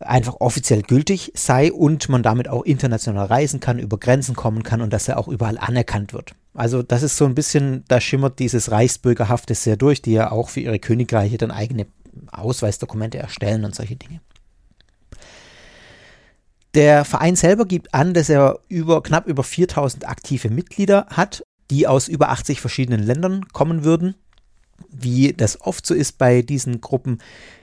[0.00, 4.80] einfach offiziell gültig sei und man damit auch international reisen kann, über Grenzen kommen kann
[4.80, 6.34] und dass er auch überall anerkannt wird.
[6.54, 10.48] Also das ist so ein bisschen, da schimmert dieses Reichsbürgerhafte sehr durch, die ja auch
[10.48, 11.86] für ihre Königreiche dann eigene
[12.32, 14.20] Ausweisdokumente erstellen und solche Dinge.
[16.74, 21.86] Der Verein selber gibt an, dass er über, knapp über 4000 aktive Mitglieder hat, die
[21.86, 24.14] aus über 80 verschiedenen Ländern kommen würden.
[24.90, 27.20] Wie das oft so ist bei diesen Gruppen,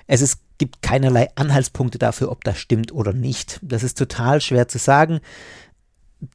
[0.07, 3.59] es ist, gibt keinerlei Anhaltspunkte dafür, ob das stimmt oder nicht.
[3.61, 5.21] Das ist total schwer zu sagen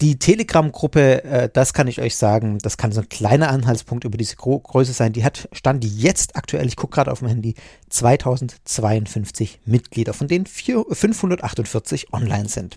[0.00, 4.18] die Telegram-Gruppe, äh, das kann ich euch sagen, das kann so ein kleiner Anhaltspunkt über
[4.18, 5.12] diese Gro Größe sein.
[5.12, 7.54] Die hat Stand jetzt aktuell, ich gucke gerade auf mein Handy,
[7.88, 12.76] 2052 Mitglieder, von denen 4, 548 online sind.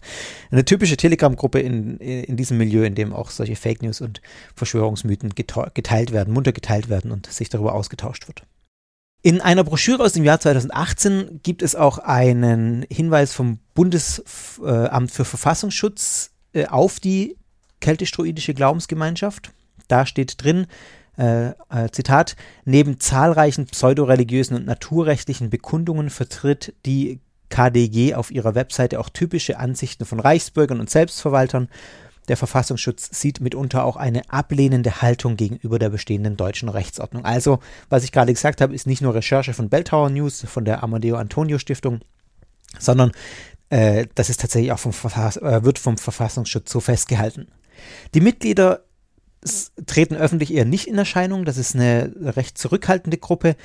[0.50, 4.20] Eine typische Telegram-Gruppe in, in diesem Milieu, in dem auch solche Fake News und
[4.54, 8.44] Verschwörungsmythen geteilt werden, munter geteilt werden und sich darüber ausgetauscht wird.
[9.24, 15.24] In einer Broschüre aus dem Jahr 2018 gibt es auch einen Hinweis vom Bundesamt für
[15.24, 17.36] Verfassungsschutz äh, auf die
[17.80, 19.52] keltisch-druidische Glaubensgemeinschaft.
[19.88, 20.66] Da steht drin,
[21.18, 28.98] äh, äh, Zitat, neben zahlreichen pseudoreligiösen und naturrechtlichen Bekundungen vertritt die KDG auf ihrer Webseite
[28.98, 31.68] auch typische Ansichten von Reichsbürgern und Selbstverwaltern.
[32.28, 37.24] Der Verfassungsschutz sieht mitunter auch eine ablehnende Haltung gegenüber der bestehenden deutschen Rechtsordnung.
[37.26, 37.58] Also,
[37.90, 41.16] was ich gerade gesagt habe, ist nicht nur Recherche von Belltower News, von der Amadeo
[41.16, 42.00] Antonio Stiftung,
[42.78, 43.12] sondern
[43.72, 47.48] äh, das ist tatsächlich auch vom Verfass äh, wird vom Verfassungsschutz so festgehalten.
[48.12, 48.84] Die Mitglieder
[49.86, 51.46] treten öffentlich eher nicht in Erscheinung.
[51.46, 53.56] Das ist eine recht zurückhaltende Gruppe.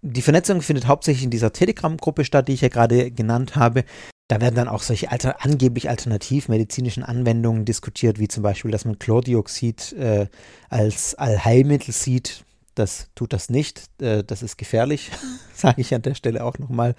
[0.00, 3.84] Die Vernetzung findet hauptsächlich in dieser Telegram-Gruppe statt, die ich ja gerade genannt habe.
[4.28, 9.00] Da werden dann auch solche alter, angeblich alternativmedizinischen Anwendungen diskutiert, wie zum Beispiel, dass man
[9.00, 10.26] Chlordioxid äh,
[10.68, 12.44] als Allheilmittel sieht.
[12.78, 13.82] Das tut das nicht.
[14.00, 15.10] Äh, das ist gefährlich,
[15.54, 16.94] sage ich an der Stelle auch nochmal.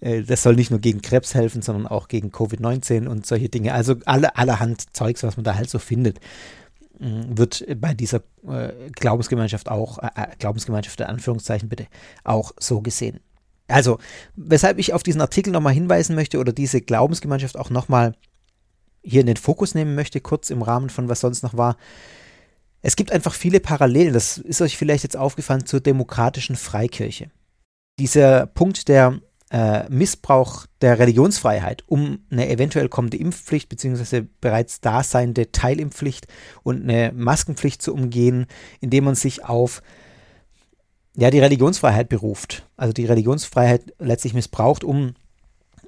[0.00, 3.74] Äh, das soll nicht nur gegen Krebs helfen, sondern auch gegen Covid-19 und solche Dinge.
[3.74, 6.20] Also alle, allerhand Zeugs, was man da halt so findet
[7.04, 11.86] wird bei dieser äh, Glaubensgemeinschaft auch, äh, Glaubensgemeinschaft der Anführungszeichen bitte,
[12.22, 13.18] auch so gesehen.
[13.66, 13.98] Also,
[14.36, 18.14] weshalb ich auf diesen Artikel nochmal hinweisen möchte oder diese Glaubensgemeinschaft auch nochmal
[19.02, 21.76] hier in den Fokus nehmen möchte, kurz im Rahmen von was sonst noch war.
[22.82, 27.30] Es gibt einfach viele Parallelen, das ist euch vielleicht jetzt aufgefallen, zur demokratischen Freikirche.
[27.98, 29.20] Dieser Punkt der
[29.52, 34.24] äh, Missbrauch der Religionsfreiheit, um eine eventuell kommende Impfpflicht bzw.
[34.40, 36.26] bereits daseinende Teilimpfpflicht
[36.62, 38.46] und eine Maskenpflicht zu umgehen,
[38.80, 39.82] indem man sich auf
[41.14, 42.66] ja, die Religionsfreiheit beruft.
[42.76, 45.14] Also die Religionsfreiheit letztlich missbraucht, um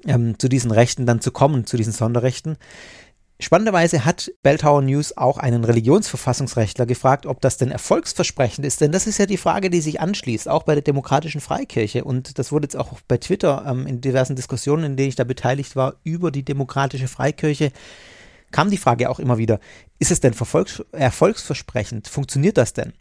[0.05, 2.57] ähm, zu diesen Rechten dann zu kommen, zu diesen Sonderrechten.
[3.37, 8.79] Spannenderweise hat Belltower News auch einen Religionsverfassungsrechtler gefragt, ob das denn erfolgsversprechend ist.
[8.79, 12.05] Denn das ist ja die Frage, die sich anschließt, auch bei der demokratischen Freikirche.
[12.05, 15.25] Und das wurde jetzt auch bei Twitter ähm, in diversen Diskussionen, in denen ich da
[15.25, 17.73] beteiligt war, über die demokratische Freikirche,
[18.51, 19.59] kam die Frage auch immer wieder,
[19.99, 20.33] ist es denn
[20.93, 22.07] erfolgsversprechend?
[22.07, 22.93] Funktioniert das denn?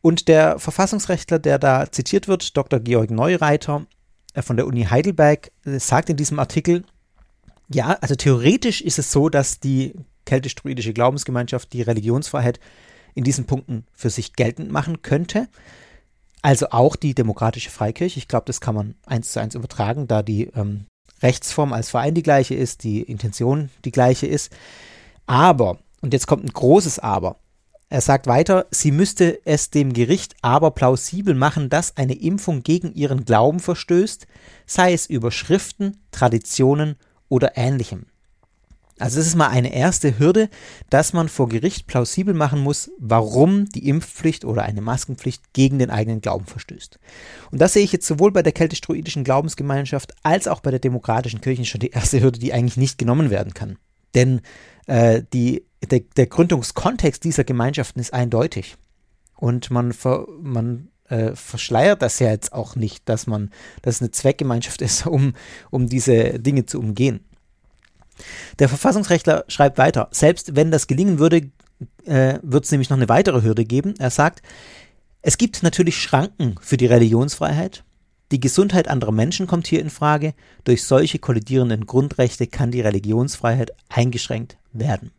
[0.00, 2.80] Und der Verfassungsrechtler, der da zitiert wird, Dr.
[2.80, 3.84] Georg Neureiter
[4.32, 6.84] äh, von der Uni Heidelberg, äh, sagt in diesem Artikel,
[7.68, 12.60] ja, also theoretisch ist es so, dass die keltisch-druidische Glaubensgemeinschaft die Religionsfreiheit
[13.14, 15.48] in diesen Punkten für sich geltend machen könnte.
[16.42, 18.18] Also auch die demokratische Freikirche.
[18.18, 20.86] Ich glaube, das kann man eins zu eins übertragen, da die ähm,
[21.22, 24.52] Rechtsform als Verein die gleiche ist, die Intention die gleiche ist.
[25.26, 27.36] Aber, und jetzt kommt ein großes Aber,
[27.88, 32.92] er sagt weiter, sie müsste es dem Gericht aber plausibel machen, dass eine Impfung gegen
[32.92, 34.26] ihren Glauben verstößt,
[34.66, 36.96] sei es über Schriften, Traditionen
[37.28, 38.06] oder ähnlichem.
[38.98, 40.48] Also das ist mal eine erste Hürde,
[40.88, 45.90] dass man vor Gericht plausibel machen muss, warum die Impfpflicht oder eine Maskenpflicht gegen den
[45.90, 46.98] eigenen Glauben verstößt.
[47.50, 51.42] Und das sehe ich jetzt sowohl bei der keltisch-druidischen Glaubensgemeinschaft als auch bei der demokratischen
[51.42, 53.76] Kirche schon die erste Hürde, die eigentlich nicht genommen werden kann.
[54.14, 54.40] Denn
[54.86, 58.76] äh, die, der, der, Gründungskontext dieser Gemeinschaften ist eindeutig.
[59.34, 63.50] Und man, ver, man äh, verschleiert das ja jetzt auch nicht, dass man,
[63.82, 65.34] dass es eine Zweckgemeinschaft ist, um,
[65.70, 67.20] um diese Dinge zu umgehen.
[68.58, 71.50] Der Verfassungsrechtler schreibt weiter, selbst wenn das gelingen würde,
[72.04, 73.94] äh, wird es nämlich noch eine weitere Hürde geben.
[73.98, 74.42] Er sagt,
[75.22, 77.84] es gibt natürlich Schranken für die Religionsfreiheit.
[78.32, 80.34] Die Gesundheit anderer Menschen kommt hier in Frage.
[80.64, 85.12] Durch solche kollidierenden Grundrechte kann die Religionsfreiheit eingeschränkt werden.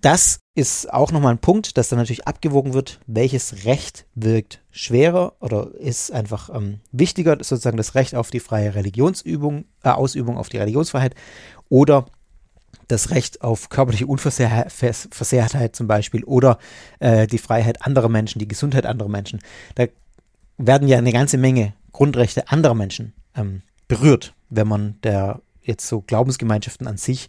[0.00, 5.34] Das ist auch nochmal ein Punkt, dass dann natürlich abgewogen wird, welches Recht wirkt schwerer
[5.40, 10.48] oder ist einfach ähm, wichtiger, sozusagen das Recht auf die freie Religionsübung, äh, Ausübung auf
[10.48, 11.14] die Religionsfreiheit
[11.68, 12.06] oder
[12.88, 16.58] das Recht auf körperliche Unversehrtheit zum Beispiel oder
[16.98, 19.40] äh, die Freiheit anderer Menschen, die Gesundheit anderer Menschen.
[19.74, 19.86] Da
[20.56, 26.00] werden ja eine ganze Menge Grundrechte anderer Menschen ähm, berührt, wenn man der jetzt so
[26.00, 27.28] Glaubensgemeinschaften an sich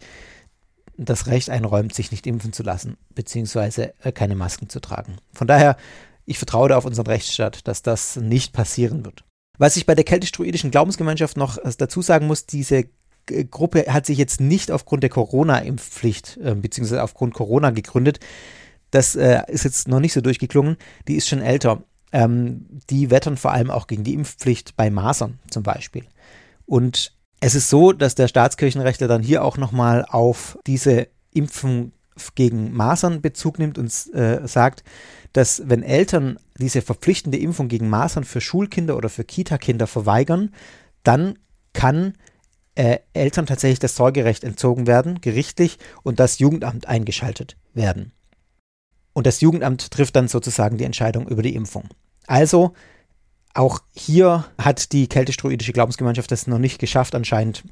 [0.97, 5.17] das Recht einräumt, sich nicht impfen zu lassen, beziehungsweise äh, keine Masken zu tragen.
[5.33, 5.77] Von daher,
[6.25, 9.23] ich vertraue da auf unseren Rechtsstaat, dass das nicht passieren wird.
[9.57, 12.85] Was ich bei der keltisch-druidischen Glaubensgemeinschaft noch äh, dazu sagen muss, diese
[13.29, 18.19] äh, Gruppe hat sich jetzt nicht aufgrund der Corona-Impfpflicht äh, beziehungsweise aufgrund Corona gegründet.
[18.91, 20.77] Das äh, ist jetzt noch nicht so durchgeklungen.
[21.07, 21.83] Die ist schon älter.
[22.11, 26.05] Ähm, die wettern vor allem auch gegen die Impfpflicht bei Masern zum Beispiel.
[26.65, 31.91] Und es ist so, dass der Staatskirchenrechtler dann hier auch nochmal auf diese Impfung
[32.35, 34.83] gegen Masern Bezug nimmt und äh, sagt,
[35.33, 40.53] dass wenn Eltern diese verpflichtende Impfung gegen Masern für Schulkinder oder für Kita-Kinder verweigern,
[41.03, 41.39] dann
[41.73, 42.13] kann
[42.75, 48.11] äh, Eltern tatsächlich das Sorgerecht entzogen werden, gerichtlich, und das Jugendamt eingeschaltet werden.
[49.13, 51.89] Und das Jugendamt trifft dann sozusagen die Entscheidung über die Impfung.
[52.27, 52.73] Also
[53.53, 57.63] auch hier hat die keltisch-druidische Glaubensgemeinschaft das noch nicht geschafft, anscheinend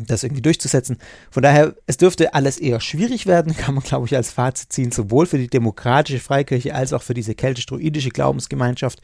[0.00, 0.98] das irgendwie durchzusetzen.
[1.30, 4.92] Von daher, es dürfte alles eher schwierig werden, kann man, glaube ich, als Fazit ziehen,
[4.92, 9.00] sowohl für die demokratische Freikirche als auch für diese keltisch-druidische Glaubensgemeinschaft.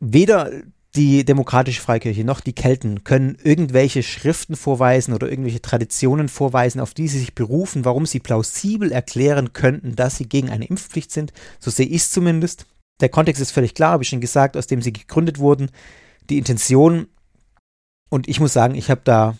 [0.00, 0.50] Weder
[0.94, 6.94] die demokratische Freikirche noch die Kelten können irgendwelche Schriften vorweisen oder irgendwelche Traditionen vorweisen, auf
[6.94, 11.32] die sie sich berufen, warum sie plausibel erklären könnten, dass sie gegen eine Impfpflicht sind.
[11.60, 12.66] So sehe ich es zumindest.
[13.00, 15.70] Der Kontext ist völlig klar, habe ich schon gesagt, aus dem sie gegründet wurden.
[16.30, 17.06] Die Intention,
[18.08, 19.36] und ich muss sagen, ich habe da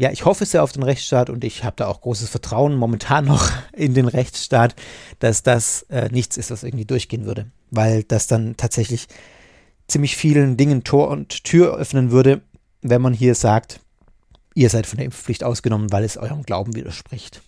[0.00, 3.26] ja, ich hoffe sehr auf den Rechtsstaat und ich habe da auch großes Vertrauen momentan
[3.26, 4.74] noch in den Rechtsstaat,
[5.18, 9.08] dass das äh, nichts ist, was irgendwie durchgehen würde, weil das dann tatsächlich
[9.88, 12.40] ziemlich vielen Dingen Tor und Tür öffnen würde,
[12.80, 13.80] wenn man hier sagt,
[14.54, 17.42] ihr seid von der Impfpflicht ausgenommen, weil es eurem Glauben widerspricht.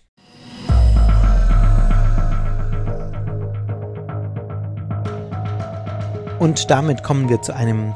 [6.43, 7.95] Und damit kommen wir zu einem,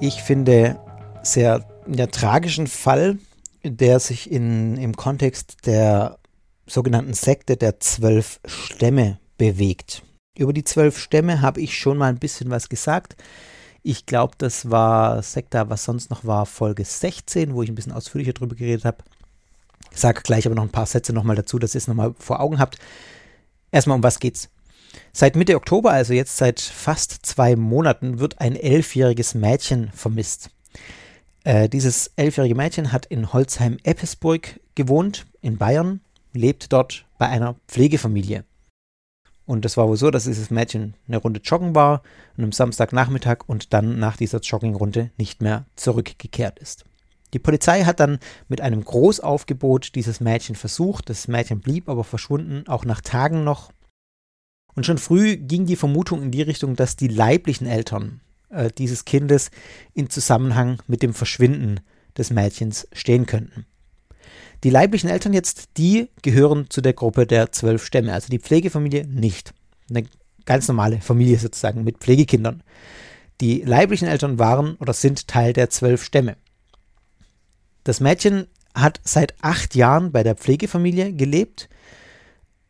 [0.00, 0.80] ich finde,
[1.22, 3.18] sehr ja, tragischen Fall,
[3.62, 6.18] der sich in, im Kontext der
[6.66, 10.02] sogenannten Sekte der zwölf Stämme bewegt.
[10.36, 13.14] Über die zwölf Stämme habe ich schon mal ein bisschen was gesagt.
[13.84, 17.92] Ich glaube, das war Sekta, was sonst noch war, Folge 16, wo ich ein bisschen
[17.92, 19.04] ausführlicher drüber geredet habe.
[19.92, 22.40] Ich sage gleich aber noch ein paar Sätze nochmal dazu, dass ihr es nochmal vor
[22.40, 22.78] Augen habt.
[23.70, 24.48] Erstmal, um was geht's?
[25.12, 30.50] Seit Mitte Oktober, also jetzt seit fast zwei Monaten, wird ein elfjähriges Mädchen vermisst.
[31.44, 36.00] Äh, dieses elfjährige Mädchen hat in Holzheim-Eppesburg gewohnt, in Bayern,
[36.32, 38.44] lebt dort bei einer Pflegefamilie.
[39.44, 42.02] Und das war wohl so, dass dieses Mädchen eine Runde joggen war
[42.36, 46.84] an einem Samstagnachmittag und dann nach dieser Joggingrunde nicht mehr zurückgekehrt ist.
[47.34, 51.08] Die Polizei hat dann mit einem Großaufgebot dieses Mädchen versucht.
[51.08, 53.72] Das Mädchen blieb aber verschwunden, auch nach Tagen noch.
[54.74, 59.04] Und schon früh ging die Vermutung in die Richtung, dass die leiblichen Eltern äh, dieses
[59.04, 59.50] Kindes
[59.94, 61.80] in Zusammenhang mit dem Verschwinden
[62.16, 63.66] des Mädchens stehen könnten.
[64.64, 69.06] Die leiblichen Eltern jetzt, die gehören zu der Gruppe der zwölf Stämme, also die Pflegefamilie
[69.06, 69.52] nicht.
[69.90, 70.04] Eine
[70.44, 72.62] ganz normale Familie sozusagen mit Pflegekindern.
[73.40, 76.36] Die leiblichen Eltern waren oder sind Teil der zwölf Stämme.
[77.82, 81.68] Das Mädchen hat seit acht Jahren bei der Pflegefamilie gelebt,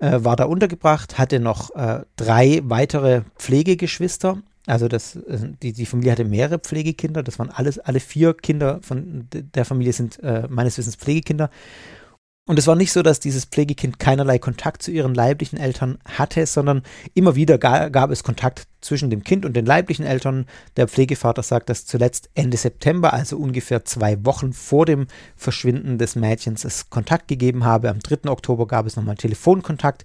[0.02, 5.86] äh, war da untergebracht, hatte noch äh, drei weitere Pflegegeschwister also das, äh, die, die
[5.86, 7.22] Familie hatte mehrere Pflegekinder.
[7.22, 11.50] Das waren alles, alle vier Kinder von der Familie sind äh, meines Wissens Pflegekinder.
[12.44, 16.44] Und es war nicht so, dass dieses Pflegekind keinerlei Kontakt zu ihren leiblichen Eltern hatte,
[16.44, 16.82] sondern
[17.14, 20.46] immer wieder gab es Kontakt zwischen dem Kind und den leiblichen Eltern.
[20.76, 26.16] Der Pflegevater sagt, dass zuletzt Ende September, also ungefähr zwei Wochen vor dem Verschwinden des
[26.16, 27.90] Mädchens, es Kontakt gegeben habe.
[27.90, 28.28] Am 3.
[28.28, 30.04] Oktober gab es nochmal Telefonkontakt.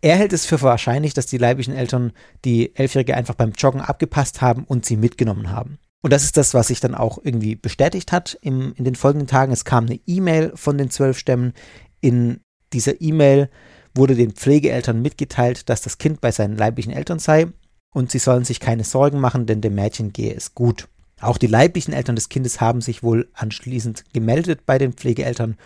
[0.00, 2.12] Er hält es für wahrscheinlich, dass die leiblichen Eltern
[2.46, 5.78] die Elfjährige einfach beim Joggen abgepasst haben und sie mitgenommen haben.
[6.04, 9.26] Und das ist das, was sich dann auch irgendwie bestätigt hat im, in den folgenden
[9.26, 9.54] Tagen.
[9.54, 11.54] Es kam eine E-Mail von den zwölf Stämmen.
[12.02, 12.40] In
[12.74, 13.48] dieser E-Mail
[13.94, 17.46] wurde den Pflegeeltern mitgeteilt, dass das Kind bei seinen leiblichen Eltern sei
[17.94, 20.88] und sie sollen sich keine Sorgen machen, denn dem Mädchen gehe es gut.
[21.22, 25.56] Auch die leiblichen Eltern des Kindes haben sich wohl anschließend gemeldet bei den Pflegeeltern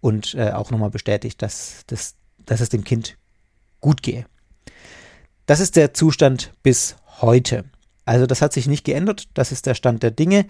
[0.00, 2.14] und äh, auch nochmal bestätigt, dass, dass,
[2.46, 3.18] dass es dem Kind
[3.80, 4.26] gut gehe.
[5.46, 7.64] Das ist der Zustand bis heute.
[8.04, 10.46] Also das hat sich nicht geändert, das ist der Stand der Dinge.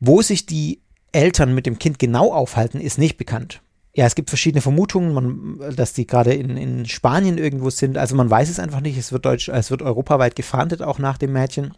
[0.00, 0.80] Wo sich die
[1.12, 3.62] Eltern mit dem Kind genau aufhalten, ist nicht bekannt.
[3.94, 7.98] Ja, es gibt verschiedene Vermutungen, man, dass die gerade in, in Spanien irgendwo sind.
[7.98, 8.96] Also man weiß es einfach nicht.
[8.96, 11.74] Es wird, Deutsch, es wird europaweit gefahndet, auch nach dem Mädchen.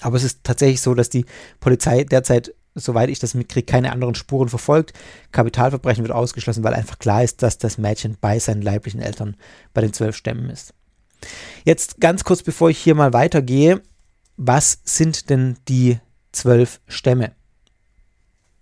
[0.00, 1.26] Aber es ist tatsächlich so, dass die
[1.60, 4.92] Polizei derzeit soweit ich das mitkriege, keine anderen Spuren verfolgt.
[5.32, 9.36] Kapitalverbrechen wird ausgeschlossen, weil einfach klar ist, dass das Mädchen bei seinen leiblichen Eltern
[9.72, 10.74] bei den zwölf Stämmen ist.
[11.64, 13.80] Jetzt ganz kurz, bevor ich hier mal weitergehe,
[14.36, 15.98] was sind denn die
[16.32, 17.32] zwölf Stämme?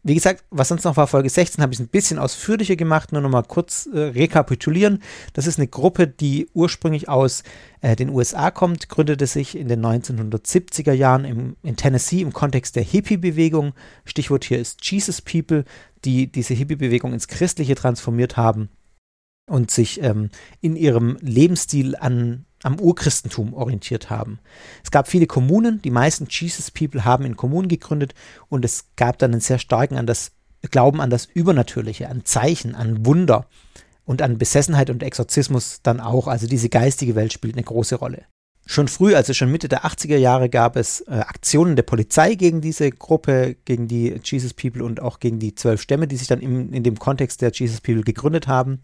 [0.05, 3.23] Wie gesagt, was sonst noch war, Folge 16, habe ich ein bisschen ausführlicher gemacht, nur
[3.23, 5.01] noch mal kurz äh, rekapitulieren.
[5.33, 7.45] Das ist eine Gruppe, die ursprünglich aus
[7.83, 12.75] äh, den USA kommt, gründete sich in den 1970er Jahren im, in Tennessee im Kontext
[12.75, 13.75] der Hippie-Bewegung.
[14.05, 15.65] Stichwort hier ist Jesus People,
[16.05, 18.71] die diese Hippie-Bewegung ins Christliche transformiert haben
[19.47, 20.31] und sich ähm,
[20.61, 24.38] in ihrem Lebensstil an am Urchristentum orientiert haben.
[24.85, 28.14] Es gab viele Kommunen, die meisten Jesus People haben in Kommunen gegründet
[28.48, 30.32] und es gab dann einen sehr starken an das
[30.70, 33.47] Glauben an das Übernatürliche, an Zeichen, an Wunder
[34.05, 36.28] und an Besessenheit und Exorzismus dann auch.
[36.28, 38.26] Also diese geistige Welt spielt eine große Rolle.
[38.64, 42.61] Schon früh, also schon Mitte der 80er Jahre, gab es äh, Aktionen der Polizei gegen
[42.61, 46.41] diese Gruppe, gegen die Jesus People und auch gegen die zwölf Stämme, die sich dann
[46.41, 48.80] im, in dem Kontext der Jesus People gegründet haben.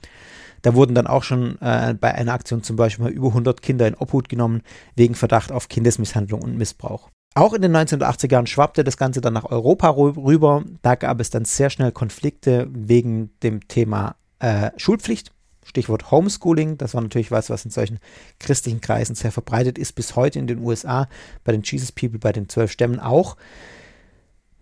[0.68, 3.88] Da wurden dann auch schon äh, bei einer Aktion zum Beispiel mal über 100 Kinder
[3.88, 4.60] in Obhut genommen,
[4.96, 7.08] wegen Verdacht auf Kindesmisshandlung und Missbrauch.
[7.34, 10.64] Auch in den 1980er Jahren schwappte das Ganze dann nach Europa rüber.
[10.82, 15.32] Da gab es dann sehr schnell Konflikte wegen dem Thema äh, Schulpflicht.
[15.64, 17.98] Stichwort Homeschooling, das war natürlich was, was in solchen
[18.38, 21.08] christlichen Kreisen sehr verbreitet ist, bis heute in den USA,
[21.44, 23.38] bei den Jesus People, bei den zwölf Stämmen auch.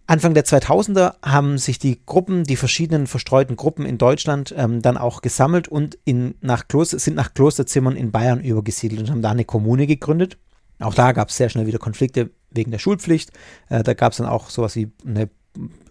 [0.08, 4.96] Anfang der 2000er haben sich die Gruppen, die verschiedenen verstreuten Gruppen in Deutschland ähm, dann
[4.96, 9.30] auch gesammelt und in, nach Kloster, sind nach Klosterzimmern in Bayern übergesiedelt und haben da
[9.32, 10.38] eine Kommune gegründet.
[10.78, 13.32] Auch da gab es sehr schnell wieder Konflikte wegen der Schulpflicht.
[13.68, 15.28] Äh, da gab es dann auch sowas wie eine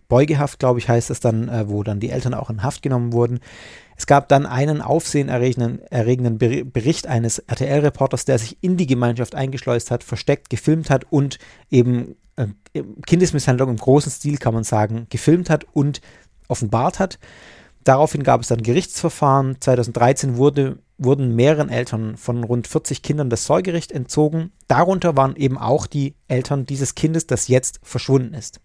[0.08, 3.12] Beugehaft, glaube ich, heißt es dann, äh, wo dann die Eltern auch in Haft genommen
[3.12, 3.40] wurden.
[3.98, 9.90] Es gab dann einen aufsehenerregenden erregenden Bericht eines RTL-Reporters, der sich in die Gemeinschaft eingeschleust
[9.90, 11.40] hat, versteckt, gefilmt hat und
[11.70, 12.16] eben
[13.06, 16.02] Kindesmisshandlung im großen Stil, kann man sagen, gefilmt hat und
[16.48, 17.20] offenbart hat.
[17.84, 19.62] Daraufhin gab es dann Gerichtsverfahren.
[19.62, 24.52] 2013 wurde, wurden mehreren Eltern von rund 40 Kindern das Sorgerecht entzogen.
[24.68, 28.60] Darunter waren eben auch die Eltern dieses Kindes, das jetzt verschwunden ist.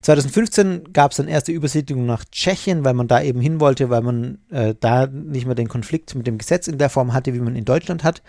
[0.00, 4.02] 2015 gab es dann erste Übersiedlung nach Tschechien, weil man da eben hin wollte, weil
[4.02, 7.40] man äh, da nicht mehr den Konflikt mit dem Gesetz in der Form hatte, wie
[7.40, 8.22] man in Deutschland hat.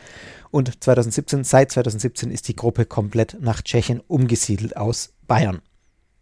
[0.49, 5.61] Und 2017, seit 2017 ist die Gruppe komplett nach Tschechien umgesiedelt aus Bayern.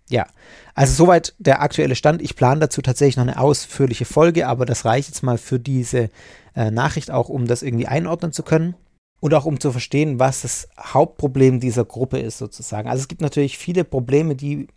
[0.10, 0.28] Ja,
[0.74, 2.22] also soweit der aktuelle Stand.
[2.22, 6.10] Ich plane dazu tatsächlich noch eine ausführliche Folge, aber das reicht jetzt mal für diese
[6.56, 8.76] äh, Nachricht auch, um das irgendwie einordnen zu können
[9.20, 12.88] und auch um zu verstehen, was das Hauptproblem dieser Gruppe ist sozusagen.
[12.88, 14.68] Also es gibt natürlich viele Probleme, die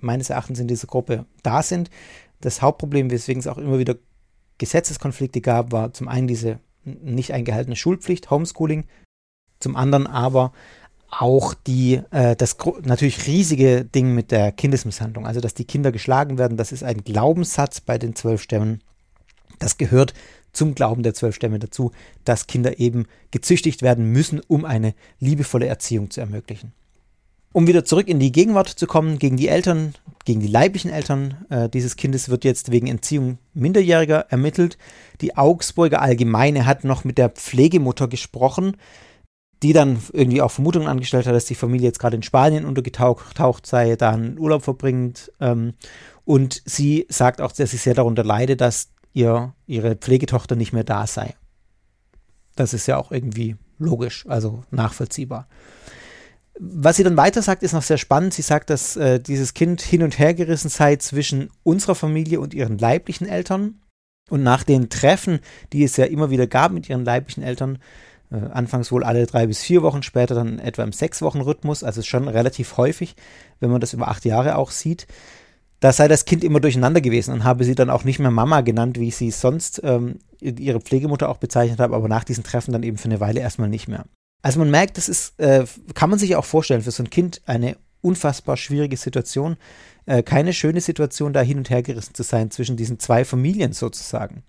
[0.00, 1.90] meines Erachtens in dieser Gruppe da sind.
[2.40, 3.96] Das Hauptproblem, weswegen es auch immer wieder
[4.58, 8.84] Gesetzeskonflikte gab, war zum einen diese nicht eingehaltene Schulpflicht, Homeschooling,
[9.58, 10.52] zum anderen aber
[11.10, 16.38] auch die, äh, das natürlich riesige Ding mit der Kindesmisshandlung, also dass die Kinder geschlagen
[16.38, 18.82] werden, das ist ein Glaubenssatz bei den zwölf Stämmen.
[19.58, 20.14] Das gehört
[20.52, 21.92] zum Glauben der zwölf Stämme dazu,
[22.24, 26.72] dass Kinder eben gezüchtigt werden müssen, um eine liebevolle Erziehung zu ermöglichen.
[27.52, 29.94] Um wieder zurück in die Gegenwart zu kommen, gegen die Eltern,
[30.24, 34.78] gegen die leiblichen Eltern äh, dieses Kindes wird jetzt wegen Entziehung Minderjähriger ermittelt.
[35.20, 38.76] Die Augsburger Allgemeine hat noch mit der Pflegemutter gesprochen,
[39.64, 43.66] die dann irgendwie auch Vermutungen angestellt hat, dass die Familie jetzt gerade in Spanien untergetaucht
[43.66, 45.32] sei, da einen Urlaub verbringt.
[45.40, 45.74] Ähm,
[46.24, 50.84] und sie sagt auch, dass sie sehr darunter leide, dass ihr, ihre Pflegetochter nicht mehr
[50.84, 51.34] da sei.
[52.54, 55.48] Das ist ja auch irgendwie logisch, also nachvollziehbar.
[56.62, 58.34] Was sie dann weiter sagt, ist noch sehr spannend.
[58.34, 62.52] Sie sagt, dass äh, dieses Kind hin und her gerissen sei zwischen unserer Familie und
[62.52, 63.80] ihren leiblichen Eltern.
[64.28, 65.40] Und nach den Treffen,
[65.72, 67.78] die es ja immer wieder gab mit ihren leiblichen Eltern,
[68.30, 72.28] äh, anfangs wohl alle drei bis vier Wochen, später dann etwa im Sechs-Wochen-Rhythmus, also schon
[72.28, 73.16] relativ häufig,
[73.58, 75.06] wenn man das über acht Jahre auch sieht,
[75.80, 78.60] da sei das Kind immer durcheinander gewesen und habe sie dann auch nicht mehr Mama
[78.60, 82.72] genannt, wie ich sie sonst ähm, ihre Pflegemutter auch bezeichnet habe, aber nach diesen Treffen
[82.72, 84.04] dann eben für eine Weile erstmal nicht mehr.
[84.42, 85.64] Also man merkt, das ist, äh,
[85.94, 89.56] kann man sich auch vorstellen, für so ein Kind eine unfassbar schwierige Situation.
[90.06, 93.72] Äh, keine schöne Situation, da hin und her gerissen zu sein zwischen diesen zwei Familien
[93.72, 94.42] sozusagen.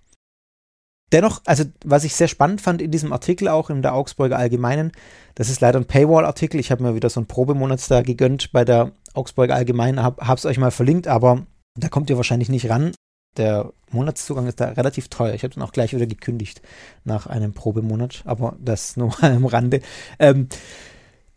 [1.12, 4.92] Dennoch, also was ich sehr spannend fand in diesem Artikel auch in der Augsburger Allgemeinen,
[5.34, 6.58] das ist leider ein Paywall-Artikel.
[6.58, 10.46] Ich habe mir wieder so einen Probemonat da gegönnt bei der Augsburger Allgemeinen, habe es
[10.46, 11.46] euch mal verlinkt, aber
[11.78, 12.92] da kommt ihr wahrscheinlich nicht ran.
[13.36, 15.34] Der Monatszugang ist da relativ teuer.
[15.34, 16.60] Ich habe dann auch gleich wieder gekündigt
[17.04, 19.80] nach einem Probemonat, aber das nur mal am Rande.
[20.18, 20.48] Ähm,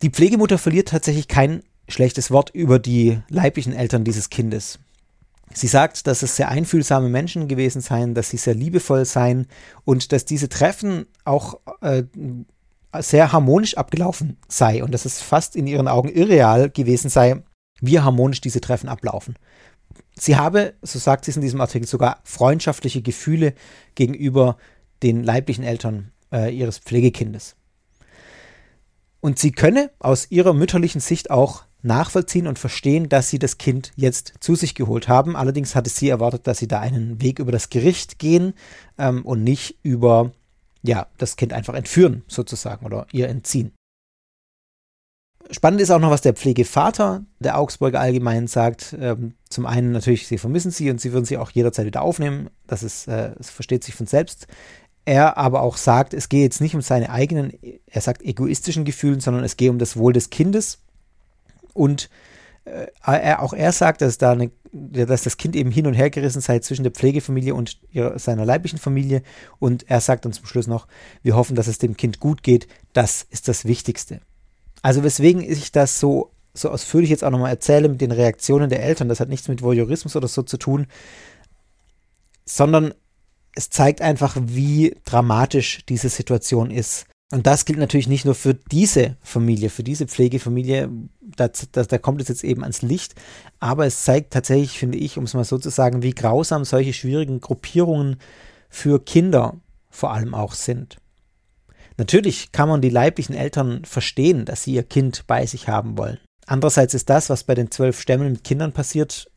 [0.02, 4.80] die Pflegemutter verliert tatsächlich kein schlechtes Wort über die leiblichen Eltern dieses Kindes.
[5.54, 9.48] Sie sagt, dass es sehr einfühlsame Menschen gewesen seien, dass sie sehr liebevoll seien
[9.86, 12.04] und dass diese Treffen auch äh,
[13.00, 17.43] sehr harmonisch abgelaufen sei und dass es fast in ihren Augen irreal gewesen sei,
[17.80, 19.36] wie harmonisch diese Treffen ablaufen.
[20.18, 23.53] Sie habe, so sagt sie es in diesem Artikel, sogar freundschaftliche Gefühle
[23.95, 24.57] gegenüber
[25.03, 27.55] den leiblichen Eltern äh, ihres Pflegekindes.
[29.20, 33.91] Und sie könne aus ihrer mütterlichen Sicht auch nachvollziehen und verstehen, dass sie das Kind
[33.95, 35.36] jetzt zu sich geholt haben.
[35.36, 38.53] Allerdings hatte sie erwartet, dass sie da einen Weg über das Gericht gehen
[38.97, 40.32] ähm, und nicht über
[40.82, 43.72] ja, das Kind einfach entführen, sozusagen, oder ihr entziehen.
[45.52, 48.96] Spannend ist auch noch, was der Pflegevater der Augsburger Allgemeinen sagt.
[49.00, 52.50] Ähm, zum einen natürlich, sie vermissen sie und sie würden sie auch jederzeit wieder aufnehmen.
[52.66, 54.48] Das ist, äh, das versteht sich von selbst.
[55.06, 57.54] Er aber auch sagt, es gehe jetzt nicht um seine eigenen,
[57.86, 60.80] er sagt egoistischen Gefühlen, sondern es gehe um das Wohl des Kindes.
[61.74, 62.10] Und
[62.66, 66.10] äh, er, auch er sagt, dass da eine, dass das Kind eben hin und her
[66.10, 69.22] gerissen sei zwischen der Pflegefamilie und ihrer, seiner leiblichen Familie.
[69.60, 70.88] Und er sagt dann zum Schluss noch,
[71.22, 72.68] wir hoffen, dass es dem Kind gut geht.
[72.93, 74.22] Das ist das Wichtigste.
[74.86, 78.84] Also weswegen ich das so, so ausführlich jetzt auch nochmal erzähle mit den Reaktionen der
[78.84, 80.86] Eltern, das hat nichts mit Voyeurismus oder so zu tun,
[82.46, 82.94] sondern
[83.56, 87.08] es zeigt einfach, wie dramatisch diese Situation ist.
[87.32, 91.98] Und das gilt natürlich nicht nur für diese Familie, für diese Pflegefamilie, da, da, da
[91.98, 93.16] kommt es jetzt eben ans Licht,
[93.60, 96.94] aber es zeigt tatsächlich, finde ich, um es mal so zu sagen, wie grausam solche
[96.94, 98.18] schwierigen Gruppierungen
[98.70, 99.60] für Kinder
[99.90, 100.98] vor allem auch sind.
[101.98, 106.20] Natürlich kann man die leiblichen Eltern verstehen, dass sie ihr Kind bei sich haben wollen.
[106.46, 109.32] Andererseits ist das, was bei den zwölf Stämmen mit Kindern passiert,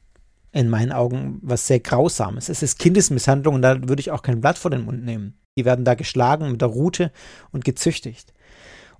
[0.53, 2.49] in meinen Augen was sehr Grausames.
[2.49, 5.39] Es ist Kindesmisshandlung und da würde ich auch kein Blatt vor den Mund nehmen.
[5.57, 7.13] Die werden da geschlagen mit der Rute
[7.53, 8.33] und gezüchtigt.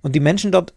[0.01, 0.73] Und die Menschen dort,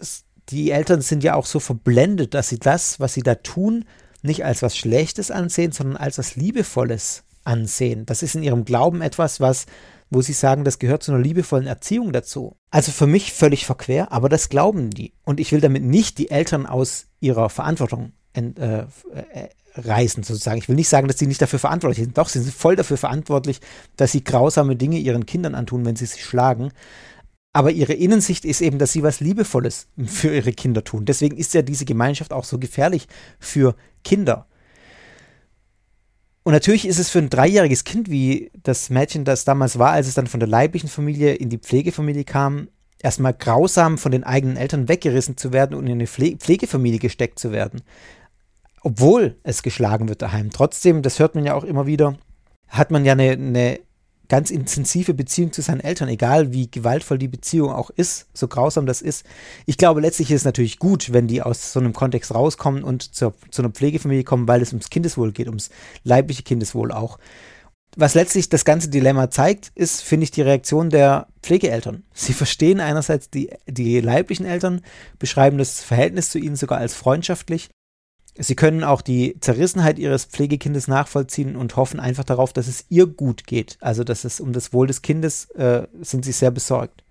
[0.49, 3.85] die Eltern sind ja auch so verblendet, dass sie das, was sie da tun,
[4.22, 8.07] nicht als was Schlechtes ansehen, sondern als was Liebevolles ansehen.
[8.07, 9.66] Das ist in ihrem Glauben etwas, was,
[10.13, 12.57] wo sie sagen, das gehört zu einer liebevollen Erziehung dazu.
[12.71, 15.15] Also für mich völlig verquer, aber das glauben die.
[15.25, 20.59] Und ich will damit nicht die Eltern aus ihrer Verantwortung ent, äh, äh, reißen, sozusagen.
[20.59, 22.19] Ich will nicht sagen, dass sie nicht dafür verantwortlich sind.
[22.19, 23.61] Doch, sie sind voll dafür verantwortlich,
[23.97, 26.73] dass sie grausame Dinge ihren Kindern antun, wenn sie sie schlagen.
[27.55, 31.05] Aber ihre Innensicht ist eben, dass sie was Liebevolles für ihre Kinder tun.
[31.05, 33.09] Deswegen ist ja diese Gemeinschaft auch so gefährlich
[33.39, 34.47] für Kinder.
[36.45, 40.09] Und natürlich ist es für ein dreijähriges Kind, wie das Mädchen das damals war, als
[40.09, 42.68] es dann von der leiblichen Familie in die Pflegefamilie kam,
[42.99, 47.53] erstmal grausam von den eigenen Eltern weggerissen zu werden und in eine Pflegefamilie gesteckt zu
[47.53, 47.82] werden.
[48.80, 50.51] Obwohl es geschlagen wird daheim.
[50.51, 52.16] Trotzdem, das hört man ja auch immer wieder,
[52.68, 53.80] hat man ja eine, eine
[54.33, 58.87] ganz intensive Beziehung zu seinen Eltern, egal wie gewaltvoll die Beziehung auch ist, so grausam
[58.87, 59.26] das ist.
[59.66, 63.14] Ich glaube, letztlich ist es natürlich gut, wenn die aus so einem Kontext rauskommen und
[63.14, 65.68] zur, zu einer Pflegefamilie kommen, weil es ums Kindeswohl geht, ums
[66.03, 67.18] leibliche Kindeswohl auch.
[67.95, 72.05] Was letztlich das ganze Dilemma zeigt, ist, finde ich, die Reaktion der Pflegeeltern.
[72.14, 74.80] Sie verstehen einerseits die, die leiblichen Eltern,
[75.18, 77.68] beschreiben das Verhältnis zu ihnen sogar als freundschaftlich
[78.39, 83.07] Sie können auch die Zerrissenheit ihres Pflegekindes nachvollziehen und hoffen einfach darauf, dass es ihr
[83.07, 83.76] gut geht.
[83.80, 87.03] Also, dass es um das Wohl des Kindes äh, sind sie sehr besorgt.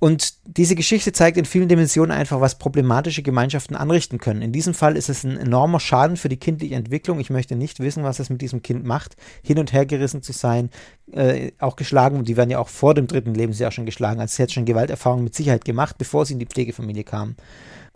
[0.00, 4.40] Und diese Geschichte zeigt in vielen Dimensionen einfach, was problematische Gemeinschaften anrichten können.
[4.40, 7.20] In diesem Fall ist es ein enormer Schaden für die kindliche Entwicklung.
[7.20, 10.32] Ich möchte nicht wissen, was es mit diesem Kind macht, hin und her gerissen zu
[10.32, 10.70] sein,
[11.12, 12.24] äh, auch geschlagen.
[12.24, 14.20] Die werden ja auch vor dem dritten Lebensjahr schon geschlagen.
[14.20, 17.36] Also sie hat schon Gewalterfahrungen mit Sicherheit gemacht, bevor sie in die Pflegefamilie kam.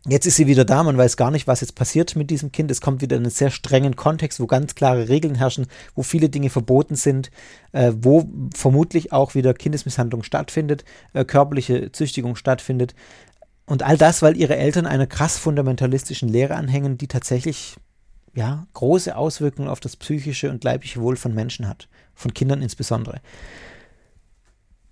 [0.07, 2.71] Jetzt ist sie wieder da, man weiß gar nicht, was jetzt passiert mit diesem Kind.
[2.71, 6.29] Es kommt wieder in einen sehr strengen Kontext, wo ganz klare Regeln herrschen, wo viele
[6.29, 7.31] Dinge verboten sind,
[7.73, 10.85] äh, wo vermutlich auch wieder Kindesmisshandlung stattfindet,
[11.15, 12.95] äh, körperliche Züchtigung stattfindet.
[13.65, 17.77] Und all das, weil ihre Eltern einer krass fundamentalistischen Lehre anhängen, die tatsächlich
[18.35, 23.23] ja, große Auswirkungen auf das psychische und leibliche Wohl von Menschen hat, von Kindern insbesondere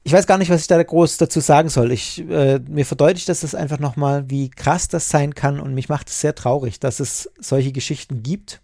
[0.05, 1.93] ich weiß gar nicht, was ich da groß dazu sagen soll.
[1.93, 5.89] Ich, äh, mir verdeutlicht das, das einfach nochmal, wie krass das sein kann und mich
[5.89, 8.61] macht es sehr traurig, dass es solche Geschichten gibt.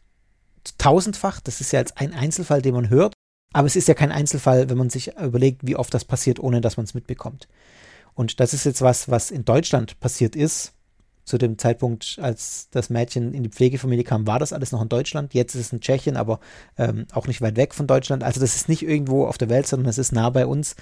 [0.79, 3.15] Tausendfach, das ist ja jetzt ein Einzelfall, den man hört,
[3.53, 6.61] aber es ist ja kein Einzelfall, wenn man sich überlegt, wie oft das passiert, ohne
[6.61, 7.49] dass man es mitbekommt.
[8.15, 10.73] Und das ist jetzt was, was in Deutschland passiert ist.
[11.25, 14.89] Zu dem Zeitpunkt, als das Mädchen in die Pflegefamilie kam, war das alles noch in
[14.89, 15.35] Deutschland.
[15.35, 16.41] Jetzt ist es in Tschechien, aber
[16.79, 18.25] ähm, auch nicht weit weg von Deutschland.
[18.25, 20.75] Also das ist nicht irgendwo auf der Welt, sondern es ist nah bei uns.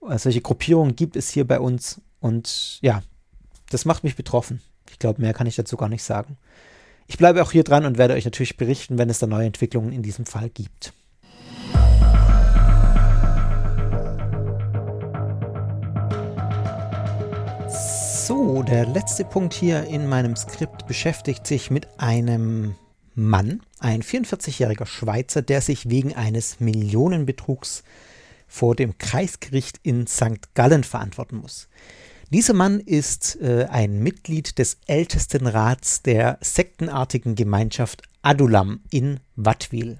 [0.00, 3.02] Solche Gruppierungen gibt es hier bei uns und ja,
[3.70, 4.60] das macht mich betroffen.
[4.90, 6.36] Ich glaube, mehr kann ich dazu gar nicht sagen.
[7.08, 9.92] Ich bleibe auch hier dran und werde euch natürlich berichten, wenn es da neue Entwicklungen
[9.92, 10.92] in diesem Fall gibt.
[17.68, 22.74] So, der letzte Punkt hier in meinem Skript beschäftigt sich mit einem
[23.14, 27.84] Mann, ein 44-jähriger Schweizer, der sich wegen eines Millionenbetrugs
[28.46, 30.54] vor dem Kreisgericht in St.
[30.54, 31.68] Gallen verantworten muss.
[32.30, 39.98] Dieser Mann ist äh, ein Mitglied des Ältestenrats der sektenartigen Gemeinschaft Adulam in Wattwil.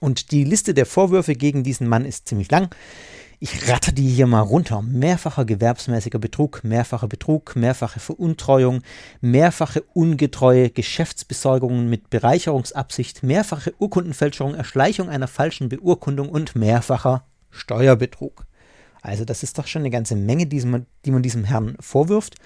[0.00, 2.74] Und die Liste der Vorwürfe gegen diesen Mann ist ziemlich lang.
[3.46, 4.80] Ich ratter die hier mal runter.
[4.80, 8.80] Mehrfacher gewerbsmäßiger Betrug, mehrfacher Betrug, mehrfache Veruntreuung,
[9.20, 18.46] mehrfache ungetreue Geschäftsbesorgungen mit Bereicherungsabsicht, mehrfache Urkundenfälschung, Erschleichung einer falschen Beurkundung und mehrfacher Steuerbetrug.
[19.02, 22.36] Also das ist doch schon eine ganze Menge, die man diesem Herrn vorwirft.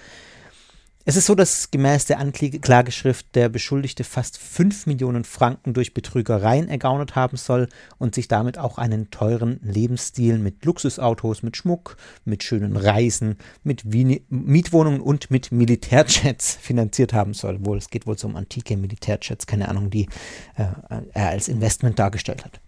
[1.08, 6.68] Es ist so, dass gemäß der Anklageschrift der Beschuldigte fast 5 Millionen Franken durch Betrügereien
[6.68, 11.96] ergaunert haben soll und sich damit auch einen teuren Lebensstil mit Luxusautos, mit Schmuck,
[12.26, 17.64] mit schönen Reisen, mit Mietwohnungen und mit Militärjets finanziert haben soll.
[17.64, 20.10] Wohl, es geht wohl so um antike Militärjets, keine Ahnung, die
[20.56, 20.66] äh,
[21.14, 22.60] er als Investment dargestellt hat.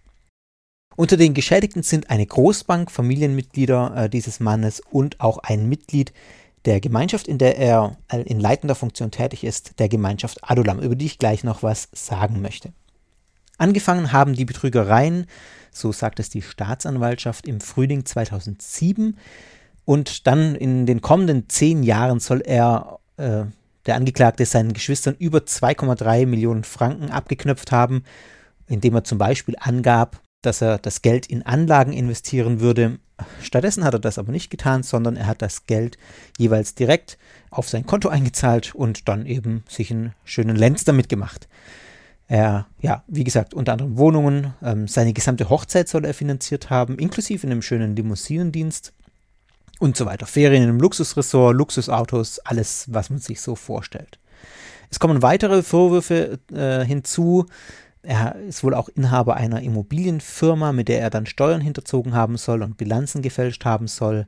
[0.95, 6.11] Unter den Geschädigten sind eine Großbank, Familienmitglieder äh, dieses Mannes und auch ein Mitglied
[6.65, 10.95] der Gemeinschaft, in der er äh, in leitender Funktion tätig ist, der Gemeinschaft Adulam, über
[10.95, 12.71] die ich gleich noch was sagen möchte.
[13.57, 15.27] Angefangen haben die Betrügereien,
[15.71, 19.17] so sagt es die Staatsanwaltschaft, im Frühling 2007
[19.85, 23.43] und dann in den kommenden zehn Jahren soll er, äh,
[23.85, 28.03] der Angeklagte, seinen Geschwistern über 2,3 Millionen Franken abgeknöpft haben,
[28.67, 32.99] indem er zum Beispiel angab, dass er das Geld in Anlagen investieren würde.
[33.41, 35.97] Stattdessen hat er das aber nicht getan, sondern er hat das Geld
[36.37, 37.17] jeweils direkt
[37.49, 41.47] auf sein Konto eingezahlt und dann eben sich einen schönen Lenz damit gemacht.
[42.27, 46.97] Er, ja, wie gesagt, unter anderem Wohnungen, ähm, seine gesamte Hochzeit soll er finanziert haben,
[46.97, 48.93] inklusive einem schönen Limousinendienst
[49.79, 50.25] und so weiter.
[50.25, 54.17] Ferien im Luxusressort, Luxusautos, alles, was man sich so vorstellt.
[54.89, 57.47] Es kommen weitere Vorwürfe äh, hinzu.
[58.03, 62.63] Er ist wohl auch Inhaber einer Immobilienfirma, mit der er dann Steuern hinterzogen haben soll
[62.63, 64.27] und Bilanzen gefälscht haben soll.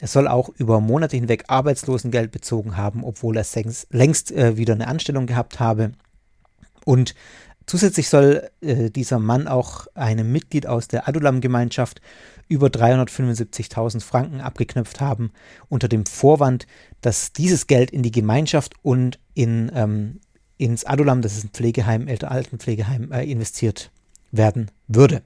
[0.00, 3.46] Er soll auch über Monate hinweg Arbeitslosengeld bezogen haben, obwohl er
[3.90, 5.92] längst äh, wieder eine Anstellung gehabt habe.
[6.84, 7.14] Und
[7.66, 12.00] zusätzlich soll äh, dieser Mann auch einem Mitglied aus der Adulam-Gemeinschaft
[12.48, 15.32] über 375.000 Franken abgeknöpft haben,
[15.68, 16.66] unter dem Vorwand,
[17.00, 20.20] dass dieses Geld in die Gemeinschaft und in, ähm,
[20.56, 23.90] ins Adulam, das ist ein Pflegeheim, Altenpflegeheim, äh, investiert
[24.30, 25.22] werden würde.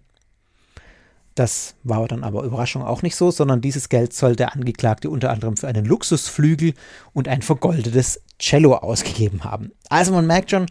[1.34, 5.30] Das war dann aber Überraschung auch nicht so, sondern dieses Geld soll der Angeklagte unter
[5.30, 6.74] anderem für einen Luxusflügel
[7.12, 9.70] und ein vergoldetes Cello ausgegeben haben.
[9.88, 10.66] Also man merkt schon,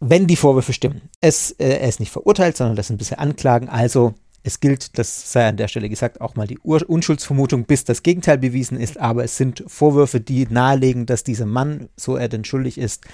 [0.00, 1.02] wenn die Vorwürfe stimmen.
[1.20, 3.68] Es, äh, er ist nicht verurteilt, sondern das sind bisher Anklagen.
[3.68, 7.84] Also es gilt, das sei an der Stelle gesagt, auch mal die Ur Unschuldsvermutung, bis
[7.84, 8.98] das Gegenteil bewiesen ist.
[8.98, 13.04] Aber es sind Vorwürfe, die nahelegen, dass dieser Mann, so er denn schuldig ist,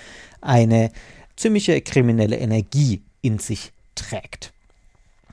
[0.40, 0.92] eine
[1.36, 4.52] ziemliche kriminelle Energie in sich trägt.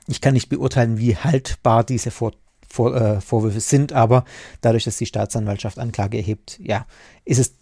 [0.06, 2.32] Ich kann nicht beurteilen, wie haltbar diese Vor
[2.68, 4.24] Vor äh, Vorwürfe sind, aber
[4.60, 6.86] dadurch, dass die Staatsanwaltschaft Anklage erhebt, ja,
[7.24, 7.54] ist es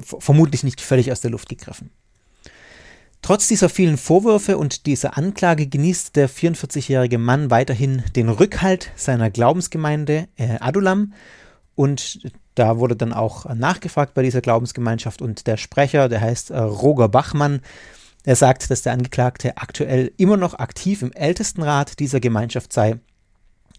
[0.00, 1.90] vermutlich nicht völlig aus der Luft gegriffen.
[3.22, 9.30] Trotz dieser vielen Vorwürfe und dieser Anklage genießt der 44-jährige Mann weiterhin den Rückhalt seiner
[9.30, 11.12] Glaubensgemeinde äh, Adulam
[11.74, 12.20] und
[12.54, 17.08] da wurde dann auch nachgefragt bei dieser Glaubensgemeinschaft und der Sprecher, der heißt äh, Roger
[17.08, 17.60] Bachmann,
[18.24, 22.98] er sagt, dass der Angeklagte aktuell immer noch aktiv im Ältestenrat dieser Gemeinschaft sei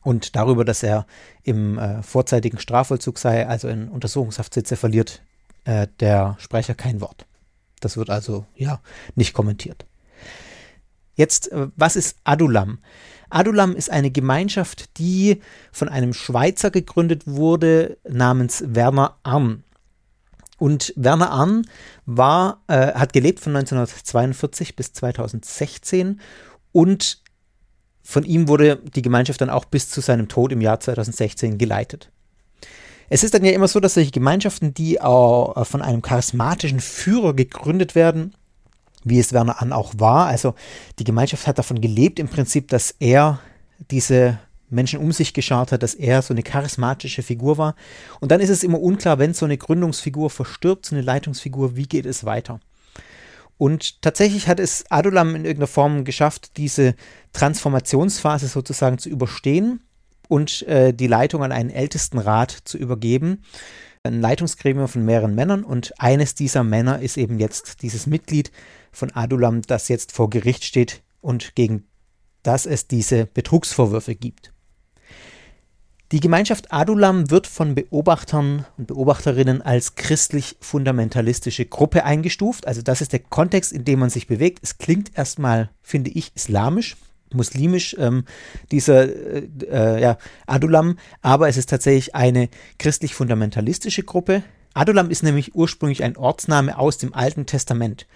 [0.03, 1.05] und darüber, dass er
[1.43, 5.21] im äh, vorzeitigen Strafvollzug sei, also in Untersuchungshaft sitze, verliert
[5.65, 7.27] äh, der Sprecher kein Wort.
[7.81, 8.79] Das wird also ja
[9.15, 9.85] nicht kommentiert.
[11.15, 12.79] Jetzt, äh, was ist Adulam?
[13.29, 19.63] Adulam ist eine Gemeinschaft, die von einem Schweizer gegründet wurde namens Werner Arn.
[20.57, 21.63] Und Werner Arn
[22.05, 26.19] war, äh, hat gelebt von 1942 bis 2016
[26.71, 27.21] und
[28.03, 32.10] von ihm wurde die Gemeinschaft dann auch bis zu seinem Tod im Jahr 2016 geleitet.
[33.13, 36.79] Es ist dann ja immer so, dass solche Gemeinschaften, die auch äh, von einem charismatischen
[36.79, 38.33] Führer gegründet werden,
[39.03, 40.55] wie es Werner An auch war, also
[40.97, 43.41] die Gemeinschaft hat davon gelebt im Prinzip, dass er
[43.89, 44.39] diese
[44.69, 47.75] Menschen um sich geschart hat, dass er so eine charismatische Figur war.
[48.21, 51.87] Und dann ist es immer unklar, wenn so eine Gründungsfigur verstirbt, so eine Leitungsfigur, wie
[51.87, 52.61] geht es weiter?
[53.57, 56.95] Und tatsächlich hat es Adulam in irgendeiner Form geschafft, diese
[57.33, 59.81] Transformationsphase sozusagen zu überstehen
[60.31, 63.43] und äh, die Leitung an einen Ältestenrat zu übergeben.
[64.03, 68.49] Ein Leitungsgremium von mehreren Männern und eines dieser Männer ist eben jetzt dieses Mitglied
[68.93, 71.83] von Adulam, das jetzt vor Gericht steht und gegen
[72.43, 74.53] das es diese Betrugsvorwürfe gibt.
[76.13, 82.67] Die Gemeinschaft Adulam wird von Beobachtern und Beobachterinnen als christlich-fundamentalistische Gruppe eingestuft.
[82.67, 84.59] Also das ist der Kontext, in dem man sich bewegt.
[84.61, 86.95] Es klingt erstmal, finde ich, islamisch
[87.33, 88.25] muslimisch, ähm,
[88.71, 90.17] dieser äh, äh, ja,
[90.47, 94.43] Adulam, aber es ist tatsächlich eine christlich-fundamentalistische Gruppe.
[94.73, 98.07] Adulam ist nämlich ursprünglich ein Ortsname aus dem Alten Testament.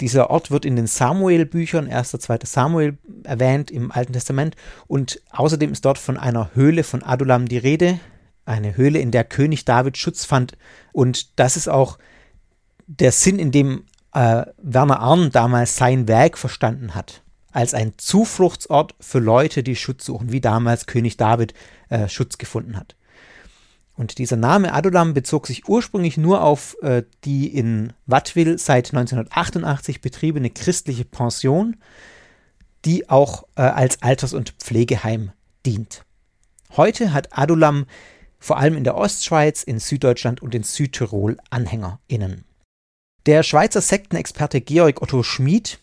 [0.00, 2.10] Dieser Ort wird in den Samuel-Büchern, 1.
[2.10, 2.40] 2.
[2.44, 4.56] Samuel, erwähnt im Alten Testament
[4.88, 8.00] und außerdem ist dort von einer Höhle von Adulam die Rede.
[8.44, 10.58] Eine Höhle, in der König David Schutz fand.
[10.90, 11.98] Und das ist auch
[12.88, 17.21] der Sinn, in dem äh, Werner Arn damals sein Werk verstanden hat
[17.52, 21.54] als ein Zufluchtsort für Leute, die Schutz suchen, wie damals König David
[21.88, 22.96] äh, Schutz gefunden hat.
[23.94, 30.00] Und dieser Name Adulam bezog sich ursprünglich nur auf äh, die in Wattwil seit 1988
[30.00, 31.76] betriebene christliche Pension,
[32.84, 35.32] die auch äh, als Alters- und Pflegeheim
[35.66, 36.04] dient.
[36.76, 37.86] Heute hat Adulam
[38.38, 42.44] vor allem in der Ostschweiz, in Süddeutschland und in Südtirol AnhängerInnen.
[43.26, 45.78] Der Schweizer Sektenexperte Georg Otto Schmid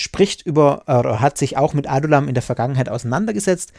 [0.00, 3.72] spricht über, oder hat sich auch mit Adulam in der Vergangenheit auseinandergesetzt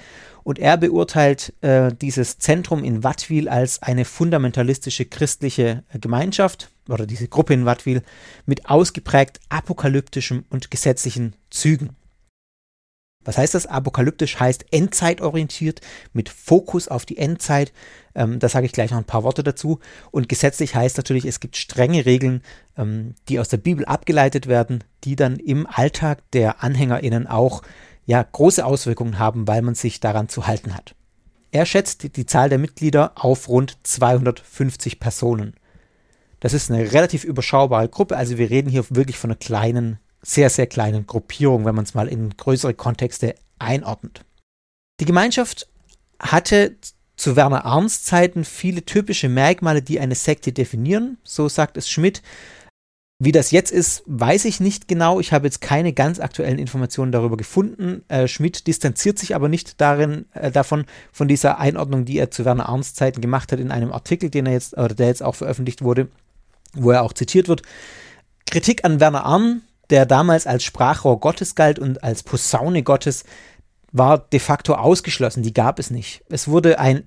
[0.44, 7.28] und er beurteilt äh, dieses Zentrum in Wattwil als eine fundamentalistische christliche Gemeinschaft oder diese
[7.28, 8.02] Gruppe in Wattwil
[8.46, 11.96] mit ausgeprägt apokalyptischen und gesetzlichen Zügen.
[13.24, 13.68] Was heißt das?
[13.68, 15.82] Apokalyptisch heißt endzeitorientiert,
[16.14, 17.72] mit Fokus auf die Endzeit.
[18.16, 19.80] Ähm, da sage ich gleich noch ein paar Worte dazu.
[20.10, 22.42] Und gesetzlich heißt natürlich, es gibt strenge Regeln,
[22.78, 27.62] ähm, die aus der Bibel abgeleitet werden, die dann im Alltag der AnhängerInnen auch
[28.06, 30.96] ja, große Auswirkungen haben, weil man sich daran zu halten hat.
[31.52, 35.56] Er schätzt die Zahl der Mitglieder auf rund 250 Personen.
[36.40, 40.50] Das ist eine relativ überschaubare Gruppe, also wir reden hier wirklich von einer kleinen sehr,
[40.50, 44.24] sehr kleinen Gruppierung, wenn man es mal in größere Kontexte einordnet.
[45.00, 45.68] Die Gemeinschaft
[46.20, 46.76] hatte
[47.16, 52.22] zu Werner Arns Zeiten viele typische Merkmale, die eine Sekte definieren, so sagt es Schmidt.
[53.24, 55.20] Wie das jetzt ist, weiß ich nicht genau.
[55.20, 58.04] Ich habe jetzt keine ganz aktuellen Informationen darüber gefunden.
[58.08, 62.46] Äh, Schmidt distanziert sich aber nicht darin, äh, davon, von dieser Einordnung, die er zu
[62.46, 65.36] Werner Arns Zeiten gemacht hat, in einem Artikel, den er jetzt, oder der jetzt auch
[65.36, 66.08] veröffentlicht wurde,
[66.74, 67.62] wo er auch zitiert wird.
[68.48, 69.62] Kritik an Werner Arn,
[69.92, 73.24] der damals als Sprachrohr Gottes galt und als Posaune Gottes,
[73.92, 75.44] war de facto ausgeschlossen.
[75.44, 76.24] Die gab es nicht.
[76.30, 77.04] Es wurde ein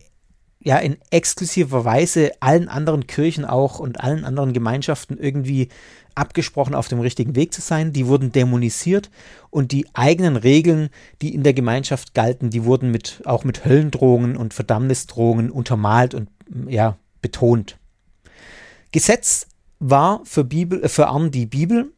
[0.61, 5.69] ja in exklusiver Weise allen anderen Kirchen auch und allen anderen Gemeinschaften irgendwie
[6.15, 7.93] abgesprochen, auf dem richtigen Weg zu sein.
[7.93, 9.11] Die wurden dämonisiert
[9.51, 10.89] und die eigenen Regeln,
[11.21, 16.29] die in der Gemeinschaft galten, die wurden mit, auch mit Höllendrohungen und Verdammnisdrohungen untermalt und
[16.67, 17.79] ja, betont.
[18.93, 19.49] Gesetz
[19.81, 21.93] war für, Bibel, äh, für Arm die Bibel.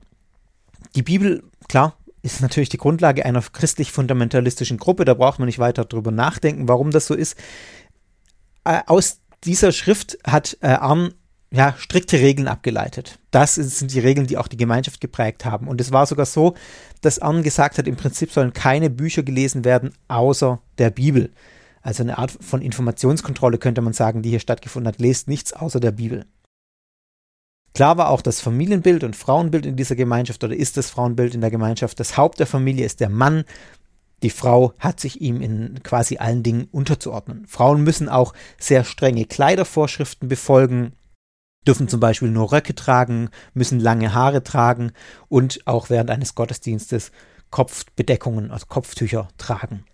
[0.97, 5.05] Die Bibel, klar, ist natürlich die Grundlage einer christlich-fundamentalistischen Gruppe.
[5.05, 7.39] Da braucht man nicht weiter drüber nachdenken, warum das so ist.
[8.65, 11.13] Äh, aus dieser Schrift hat äh, Arn
[11.53, 13.19] ja, strikte Regeln abgeleitet.
[13.31, 15.69] Das sind die Regeln, die auch die Gemeinschaft geprägt haben.
[15.69, 16.55] Und es war sogar so,
[17.03, 21.31] dass Arn gesagt hat, im Prinzip sollen keine Bücher gelesen werden außer der Bibel.
[21.83, 24.99] Also eine Art von Informationskontrolle könnte man sagen, die hier stattgefunden hat.
[24.99, 26.25] Lest nichts außer der Bibel.
[27.77, 31.43] Klar war auch das Familienbild und Frauenbild in dieser Gemeinschaft oder ist das Frauenbild in
[31.43, 32.01] der Gemeinschaft.
[32.01, 33.45] Das Haupt der Familie ist der Mann.
[34.23, 37.47] Die Frau hat sich ihm in quasi allen Dingen unterzuordnen.
[37.47, 40.95] Frauen müssen auch sehr strenge Kleidervorschriften befolgen,
[41.67, 44.93] dürfen zum Beispiel nur Röcke tragen, müssen lange Haare tragen
[45.29, 47.13] und auch während eines Gottesdienstes
[47.51, 49.85] Kopfbedeckungen, also Kopftücher tragen.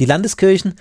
[0.00, 0.74] Die Landeskirchen,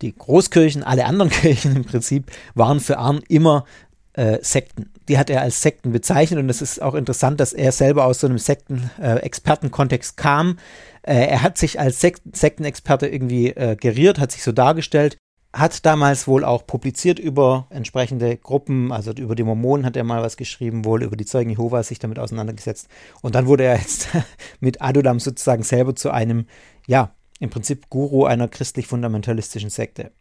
[0.00, 3.66] die Großkirchen, alle anderen Kirchen im Prinzip waren für Arn immer
[4.14, 4.93] äh, Sekten.
[5.08, 8.20] Die hat er als Sekten bezeichnet und es ist auch interessant, dass er selber aus
[8.20, 10.58] so einem Sekten-Expertenkontext äh, kam.
[11.02, 15.18] Äh, er hat sich als Sek Sektenexperte irgendwie äh, geriert, hat sich so dargestellt
[15.54, 20.22] hat damals wohl auch publiziert über entsprechende Gruppen, also über die Mormonen hat er mal
[20.22, 22.88] was geschrieben, wohl über die Zeugen Jehovas sich damit auseinandergesetzt.
[23.22, 24.08] Und dann wurde er jetzt
[24.60, 26.46] mit Adulam sozusagen selber zu einem,
[26.86, 30.12] ja, im Prinzip Guru einer christlich-fundamentalistischen Sekte.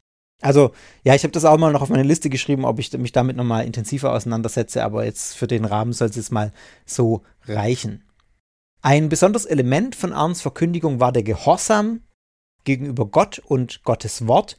[0.43, 0.71] Also,
[1.03, 3.37] ja, ich habe das auch mal noch auf meine Liste geschrieben, ob ich mich damit
[3.37, 6.51] nochmal intensiver auseinandersetze, aber jetzt für den Rahmen soll es jetzt mal
[6.85, 8.03] so reichen.
[8.81, 12.01] Ein besonderes Element von Arns Verkündigung war der Gehorsam
[12.65, 14.57] gegenüber Gott und Gottes Wort.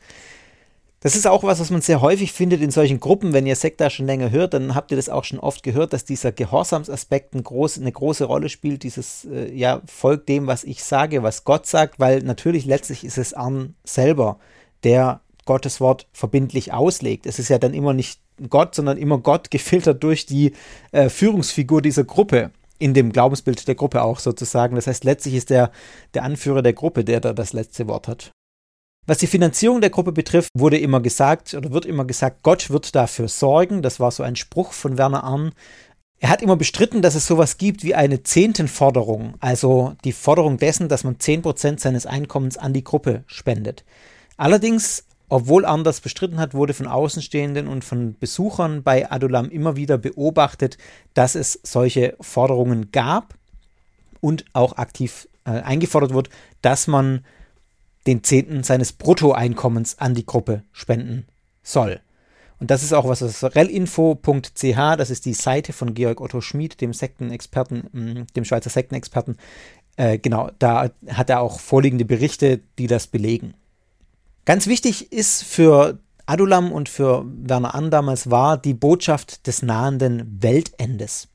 [1.01, 3.35] Das ist auch was, was man sehr häufig findet in solchen Gruppen.
[3.35, 6.07] Wenn ihr Sekta schon länger hört, dann habt ihr das auch schon oft gehört, dass
[6.07, 8.85] dieser Gehorsamsaspekt ein groß, eine große Rolle spielt.
[8.85, 13.19] Dieses, äh, ja, folgt dem, was ich sage, was Gott sagt, weil natürlich letztlich ist
[13.19, 14.39] es Arn selber,
[14.83, 17.27] der Gottes Wort verbindlich auslegt.
[17.27, 20.53] Es ist ja dann immer nicht Gott, sondern immer Gott gefiltert durch die
[20.93, 24.75] äh, Führungsfigur dieser Gruppe in dem Glaubensbild der Gruppe auch sozusagen.
[24.75, 25.71] Das heißt, letztlich ist der,
[26.15, 28.33] der Anführer der Gruppe, der da das letzte Wort hat.
[29.07, 32.95] Was die Finanzierung der Gruppe betrifft, wurde immer gesagt oder wird immer gesagt, Gott wird
[32.95, 33.83] dafür sorgen.
[33.83, 35.53] Das war so ein Spruch von Werner Arn.
[36.21, 40.89] Er hat immer bestritten, dass es sowas gibt wie eine Zehntenforderung, also die Forderung dessen,
[40.89, 43.85] dass man 10% seines Einkommens an die Gruppe spendet.
[44.39, 49.77] Allerdings, obwohl Arn das bestritten hat, wurde von Außenstehenden und von Besuchern bei Adulam immer
[49.77, 50.79] wieder beobachtet,
[51.15, 53.35] dass es solche Forderungen gab
[54.21, 56.31] und auch aktiv äh, eingefordert wird,
[56.63, 57.25] dass man
[58.07, 61.27] den Zehnten seines Bruttoeinkommens an die Gruppe spenden
[61.63, 62.01] soll.
[62.61, 66.81] Und das ist auch was, das relinfo.ch, das ist die Seite von Georg Otto Schmid,
[66.81, 69.37] dem Sektenexperten, mm, dem Schweizer Sektenexperten.
[69.97, 73.55] Äh, genau, da hat er auch vorliegende Berichte, die das belegen.
[74.45, 80.43] Ganz wichtig ist für Adulam und für Werner An damals war die Botschaft des nahenden
[80.43, 81.29] Weltendes.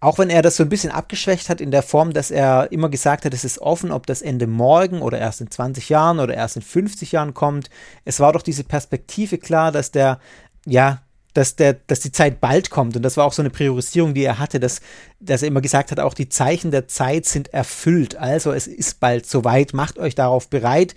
[0.00, 2.88] Auch wenn er das so ein bisschen abgeschwächt hat in der Form, dass er immer
[2.90, 6.34] gesagt hat, es ist offen, ob das Ende morgen oder erst in 20 Jahren oder
[6.34, 7.70] erst in 50 Jahren kommt.
[8.04, 10.18] Es war doch diese Perspektive klar, dass der,
[10.66, 11.02] ja,
[11.32, 12.96] dass, der, dass die Zeit bald kommt.
[12.96, 14.80] Und das war auch so eine Priorisierung, die er hatte, dass,
[15.20, 18.16] dass er immer gesagt hat, auch die Zeichen der Zeit sind erfüllt.
[18.16, 20.94] Also es ist bald soweit, macht euch darauf bereit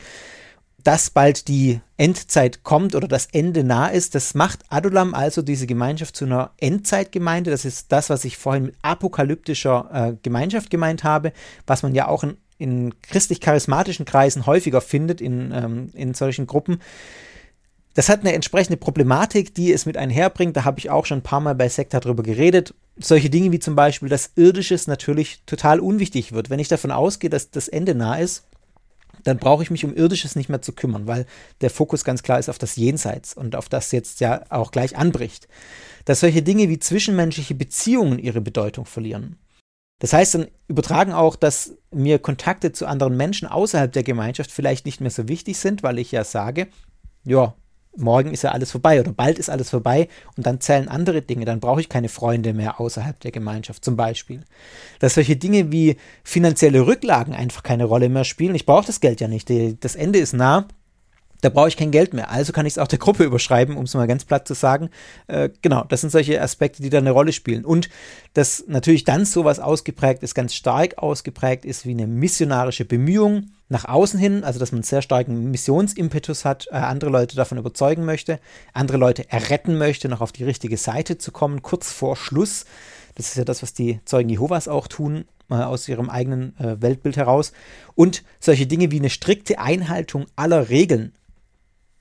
[0.84, 4.16] dass bald die Endzeit kommt oder das Ende nah ist.
[4.16, 7.52] Das macht Adulam also diese Gemeinschaft zu einer Endzeitgemeinde.
[7.52, 11.34] Das ist das, was ich vorhin mit apokalyptischer äh, Gemeinschaft gemeint habe,
[11.66, 16.80] was man ja auch in, in christlich-charismatischen Kreisen häufiger findet, in, ähm, in solchen Gruppen.
[17.96, 20.56] Das hat eine entsprechende Problematik, die es mit einherbringt.
[20.56, 22.76] Da habe ich auch schon ein paar Mal bei Sekta drüber geredet.
[23.00, 26.52] Solche Dinge wie zum Beispiel, dass Irdisches natürlich total unwichtig wird.
[26.52, 28.44] Wenn ich davon ausgehe, dass das Ende nah ist,
[29.28, 31.26] dann brauche ich mich um Irdisches nicht mehr zu kümmern, weil
[31.60, 34.96] der Fokus ganz klar ist auf das Jenseits und auf das jetzt ja auch gleich
[34.96, 35.50] anbricht.
[36.06, 39.38] Dass solche Dinge wie zwischenmenschliche Beziehungen ihre Bedeutung verlieren.
[40.00, 44.86] Das heißt dann übertragen auch, dass mir Kontakte zu anderen Menschen außerhalb der Gemeinschaft vielleicht
[44.86, 46.68] nicht mehr so wichtig sind, weil ich ja sage,
[47.26, 47.54] ja,
[47.98, 51.46] morgen ist ja alles vorbei oder bald ist alles vorbei und dann zählen andere Dinge.
[51.46, 54.42] Dann brauche ich keine Freunde mehr außerhalb der Gemeinschaft zum Beispiel.
[55.00, 58.56] Dass solche Dinge wie finanzielle Rücklagen einfach keine Rolle mehr spielen.
[58.56, 59.52] Ich brauche das Geld ja nicht.
[59.82, 60.68] Das Ende ist nah
[61.42, 62.32] da brauche ich kein Geld mehr.
[62.32, 64.90] Also kann ich es auch der Gruppe überschreiben, um es mal ganz platt zu sagen.
[65.28, 67.64] Äh, genau, das sind solche Aspekte, die da eine Rolle spielen.
[67.64, 67.90] Und
[68.34, 73.86] dass natürlich dann sowas ausgeprägt ist, ganz stark ausgeprägt ist, wie eine missionarische Bemühung nach
[73.86, 78.06] außen hin, also dass man einen sehr starken Missionsimpetus hat, äh, andere Leute davon überzeugen
[78.06, 78.40] möchte,
[78.74, 82.66] andere Leute erretten möchte, noch auf die richtige Seite zu kommen, kurz vor Schluss.
[83.16, 86.82] Das ist ja das, was die Zeugen Jehovas auch tun, mal aus ihrem eigenen äh,
[86.82, 87.52] Weltbild heraus.
[87.96, 91.14] Und solche Dinge wie eine strikte Einhaltung aller Regeln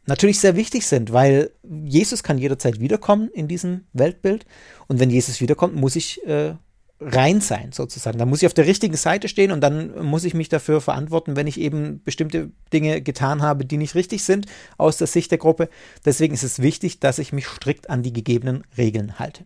[0.07, 4.47] natürlich sehr wichtig sind, weil Jesus kann jederzeit wiederkommen in diesem Weltbild.
[4.87, 6.55] Und wenn Jesus wiederkommt, muss ich äh,
[7.01, 8.19] rein sein, sozusagen.
[8.19, 11.37] Da muss ich auf der richtigen Seite stehen und dann muss ich mich dafür verantworten,
[11.37, 14.47] wenn ich eben bestimmte Dinge getan habe, die nicht richtig sind
[14.79, 15.69] aus der Sicht der Gruppe.
[16.05, 19.45] Deswegen ist es wichtig, dass ich mich strikt an die gegebenen Regeln halte.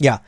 [0.00, 0.22] Ja,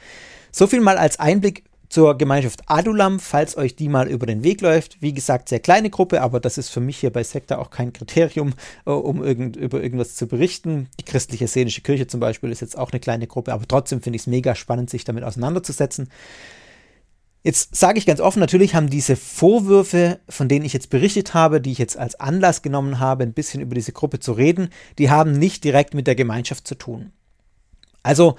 [0.52, 4.60] so viel mal als Einblick zur Gemeinschaft Adulam, falls euch die mal über den Weg
[4.60, 5.00] läuft.
[5.00, 7.92] Wie gesagt, sehr kleine Gruppe, aber das ist für mich hier bei Sekta auch kein
[7.92, 8.54] Kriterium,
[8.86, 10.88] äh, um irgend, über irgendwas zu berichten.
[11.00, 14.16] Die christliche Szenische Kirche zum Beispiel ist jetzt auch eine kleine Gruppe, aber trotzdem finde
[14.16, 16.08] ich es mega spannend, sich damit auseinanderzusetzen.
[17.46, 21.60] Jetzt sage ich ganz offen, natürlich haben diese Vorwürfe, von denen ich jetzt berichtet habe,
[21.60, 25.10] die ich jetzt als Anlass genommen habe, ein bisschen über diese Gruppe zu reden, die
[25.10, 27.12] haben nicht direkt mit der Gemeinschaft zu tun.
[28.02, 28.34] Also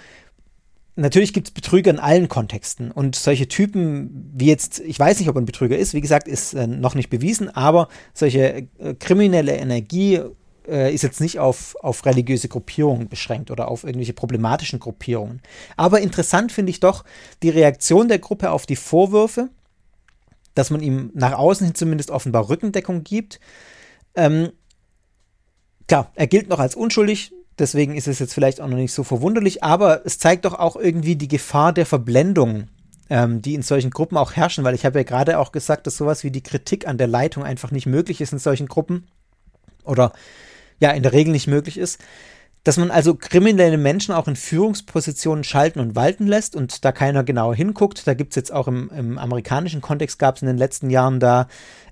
[0.98, 5.30] natürlich gibt es Betrüger in allen Kontexten und solche Typen wie jetzt, ich weiß nicht,
[5.30, 9.56] ob ein Betrüger ist, wie gesagt, ist äh, noch nicht bewiesen, aber solche äh, kriminelle
[9.56, 10.20] Energie
[10.68, 15.42] äh, ist jetzt nicht auf, auf religiöse Gruppierungen beschränkt oder auf irgendwelche problematischen Gruppierungen.
[15.78, 17.06] Aber interessant finde ich doch
[17.44, 19.50] die Reaktion der Gruppe auf die Vorwürfe,
[20.56, 23.40] dass man ihm nach außen hin zumindest offenbar Rückendeckung gibt.
[24.16, 24.52] Ähm,
[25.88, 29.04] klar, er gilt noch als unschuldig, Deswegen ist es jetzt vielleicht auch noch nicht so
[29.04, 32.68] verwunderlich, aber es zeigt doch auch irgendwie die Gefahr der Verblendung,
[33.10, 35.98] ähm, die in solchen Gruppen auch herrschen, weil ich habe ja gerade auch gesagt, dass
[35.98, 39.08] sowas wie die Kritik an der Leitung einfach nicht möglich ist in solchen Gruppen
[39.84, 40.12] oder
[40.80, 42.00] ja, in der Regel nicht möglich ist.
[42.64, 47.24] Dass man also kriminelle Menschen auch in Führungspositionen schalten und walten lässt und da keiner
[47.24, 48.06] genauer hinguckt.
[48.06, 51.20] Da gibt es jetzt auch im, im amerikanischen Kontext, gab es in den letzten Jahren
[51.20, 51.48] da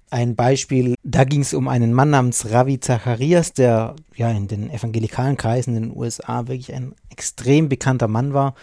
[0.10, 4.70] ein Beispiel, da ging es um einen Mann namens Ravi Zacharias, der ja in den
[4.70, 8.56] evangelikalen Kreisen in den USA wirklich ein extrem bekannter Mann war.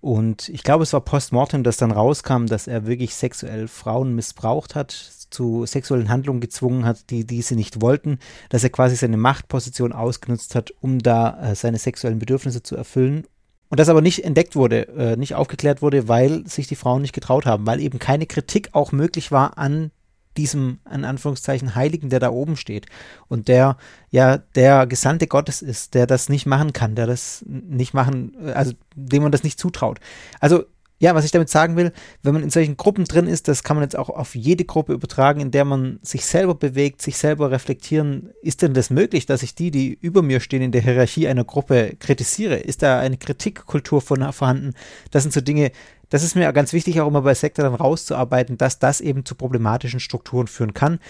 [0.00, 4.74] Und ich glaube, es war postmortem, dass dann rauskam, dass er wirklich sexuell Frauen missbraucht
[4.74, 9.92] hat, zu sexuellen Handlungen gezwungen hat, die diese nicht wollten, dass er quasi seine Machtposition
[9.92, 13.24] ausgenutzt hat, um da äh, seine sexuellen Bedürfnisse zu erfüllen
[13.68, 17.12] und das aber nicht entdeckt wurde, äh, nicht aufgeklärt wurde, weil sich die Frauen nicht
[17.14, 19.90] getraut haben, weil eben keine Kritik auch möglich war an
[20.36, 22.86] diesem, in Anführungszeichen, Heiligen, der da oben steht
[23.28, 23.76] und der
[24.10, 28.72] ja der Gesandte Gottes ist, der das nicht machen kann, der das nicht machen, also
[28.94, 29.98] dem man das nicht zutraut.
[30.40, 30.64] Also
[30.98, 33.76] ja, was ich damit sagen will, wenn man in solchen Gruppen drin ist, das kann
[33.76, 37.50] man jetzt auch auf jede Gruppe übertragen, in der man sich selber bewegt, sich selber
[37.50, 38.30] reflektieren.
[38.40, 41.44] Ist denn das möglich, dass ich die, die über mir stehen in der Hierarchie einer
[41.44, 42.56] Gruppe, kritisiere?
[42.56, 44.72] Ist da eine Kritikkultur von vorhanden?
[45.10, 45.70] Das sind so Dinge,
[46.08, 49.34] das ist mir ganz wichtig, auch immer bei Sektor dann rauszuarbeiten, dass das eben zu
[49.34, 51.00] problematischen Strukturen führen kann.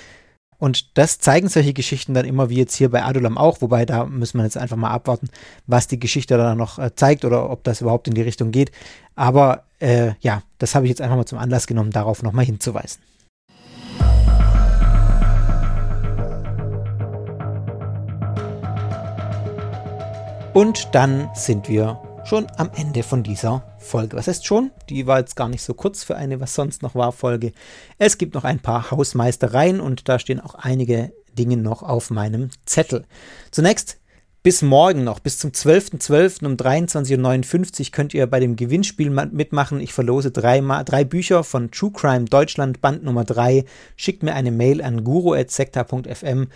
[0.59, 4.07] Und das zeigen solche Geschichten dann immer, wie jetzt hier bei Adulam auch, wobei da
[4.07, 5.29] müssen wir jetzt einfach mal abwarten,
[5.67, 8.73] was die Geschichte dann noch äh, zeigt oder ob das überhaupt in die Richtung geht.
[9.15, 13.03] Aber äh, ja, das habe ich jetzt einfach mal zum Anlass genommen, darauf nochmal hinzuweisen.
[20.55, 24.17] Und dann sind wir schon am Ende von dieser Folge.
[24.17, 24.73] Was heißt schon?
[24.89, 27.53] Die war jetzt gar nicht so kurz für eine Was sonst noch war Folge.
[27.99, 32.51] Es gibt noch ein paar Hausmeistereien und da stehen auch einige Dinge noch auf meinem
[32.65, 33.05] Zettel.
[33.53, 34.01] Zunächst
[34.43, 36.01] bis morgen noch, bis zum 12.12.
[36.01, 36.47] .12.
[36.47, 39.81] um 23.59 Uhr könnt ihr bei dem Gewinnspiel mitmachen.
[39.81, 43.65] Ich verlose drei, drei Bücher von True Crime Deutschland, Band Nummer 3.
[43.95, 46.49] Schickt mir eine Mail an guru.sekta.fm.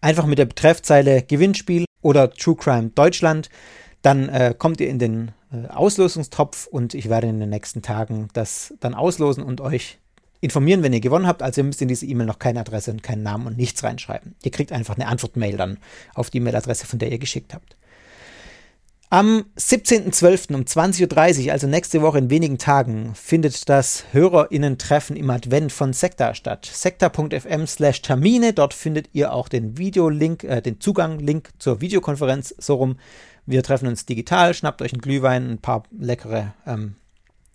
[0.00, 3.50] Einfach mit der Betreffzeile Gewinnspiel oder True Crime Deutschland.
[4.02, 8.28] Dann äh, kommt ihr in den äh, Auslosungstopf und ich werde in den nächsten Tagen
[8.32, 9.98] das dann auslosen und euch
[10.40, 11.42] informieren, wenn ihr gewonnen habt.
[11.42, 14.34] Also ihr müsst in diese E-Mail noch keine Adresse und keinen Namen und nichts reinschreiben.
[14.42, 15.78] Ihr kriegt einfach eine Antwortmail dann
[16.14, 17.76] auf die E-Mail-Adresse, von der ihr geschickt habt.
[19.12, 20.54] Am 17.12.
[20.54, 25.92] um 20.30 Uhr, also nächste Woche in wenigen Tagen, findet das HörerInnen-Treffen im Advent von
[25.92, 26.70] Sekta statt.
[26.72, 32.76] Sekta.fm slash Termine, dort findet ihr auch den Videolink, äh, den Zugang-Link zur Videokonferenz, so
[32.76, 32.98] rum.
[33.46, 36.94] Wir treffen uns digital, schnappt euch einen Glühwein, ein paar leckere ähm,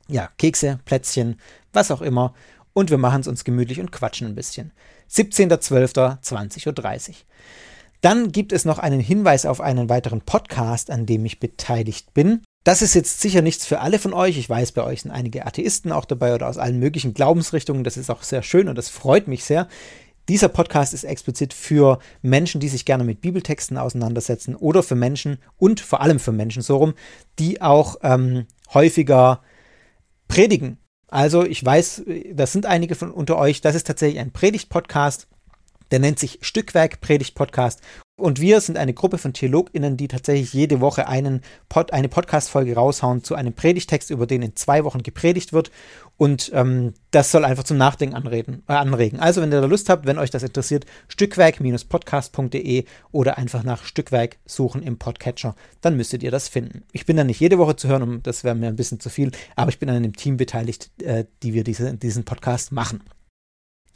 [0.09, 1.39] ja, Kekse, Plätzchen,
[1.71, 2.33] was auch immer.
[2.73, 4.73] Und wir machen es uns gemütlich und quatschen ein bisschen.
[5.09, 7.15] 17.12.20.30 Uhr.
[8.05, 12.43] Dann gibt es noch einen Hinweis auf einen weiteren Podcast, an dem ich beteiligt bin.
[12.63, 14.37] Das ist jetzt sicher nichts für alle von euch.
[14.37, 17.83] Ich weiß, bei euch sind einige Atheisten auch dabei oder aus allen möglichen Glaubensrichtungen.
[17.83, 19.67] Das ist auch sehr schön und das freut mich sehr.
[20.29, 25.39] Dieser Podcast ist explizit für Menschen, die sich gerne mit Bibeltexten auseinandersetzen oder für Menschen
[25.57, 26.93] und vor allem für Menschen so rum,
[27.39, 29.41] die auch ähm, häufiger
[30.27, 30.77] predigen.
[31.07, 32.03] Also ich weiß,
[32.33, 35.27] das sind einige von unter euch, das ist tatsächlich ein Predigt-Podcast.
[35.91, 37.81] Der nennt sich Stückwerk Predigt Podcast
[38.17, 42.73] und wir sind eine Gruppe von TheologInnen, die tatsächlich jede Woche einen Pod, eine Podcast-Folge
[42.73, 45.69] raushauen zu einem Predigtext, über den in zwei Wochen gepredigt wird.
[46.15, 49.19] Und ähm, das soll einfach zum Nachdenken anreden, äh, anregen.
[49.19, 54.37] Also, wenn ihr da Lust habt, wenn euch das interessiert, stückwerk-podcast.de oder einfach nach Stückwerk
[54.45, 56.83] suchen im Podcatcher, dann müsstet ihr das finden.
[56.93, 59.09] Ich bin da nicht jede Woche zu hören, um, das wäre mir ein bisschen zu
[59.09, 63.03] viel, aber ich bin an einem Team beteiligt, äh, die wir diese, diesen Podcast machen.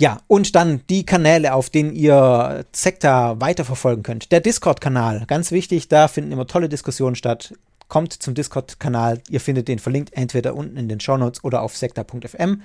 [0.01, 4.31] Ja, und dann die Kanäle, auf denen ihr Sekta weiterverfolgen könnt.
[4.31, 7.53] Der Discord-Kanal, ganz wichtig, da finden immer tolle Diskussionen statt.
[7.89, 12.61] Kommt zum Discord-Kanal, ihr findet den verlinkt entweder unten in den Shownotes oder auf sekta.fm.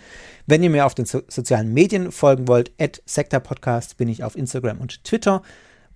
[0.46, 4.36] Wenn ihr mir auf den so sozialen Medien folgen wollt, at Sekta-Podcast bin ich auf
[4.36, 5.42] Instagram und Twitter.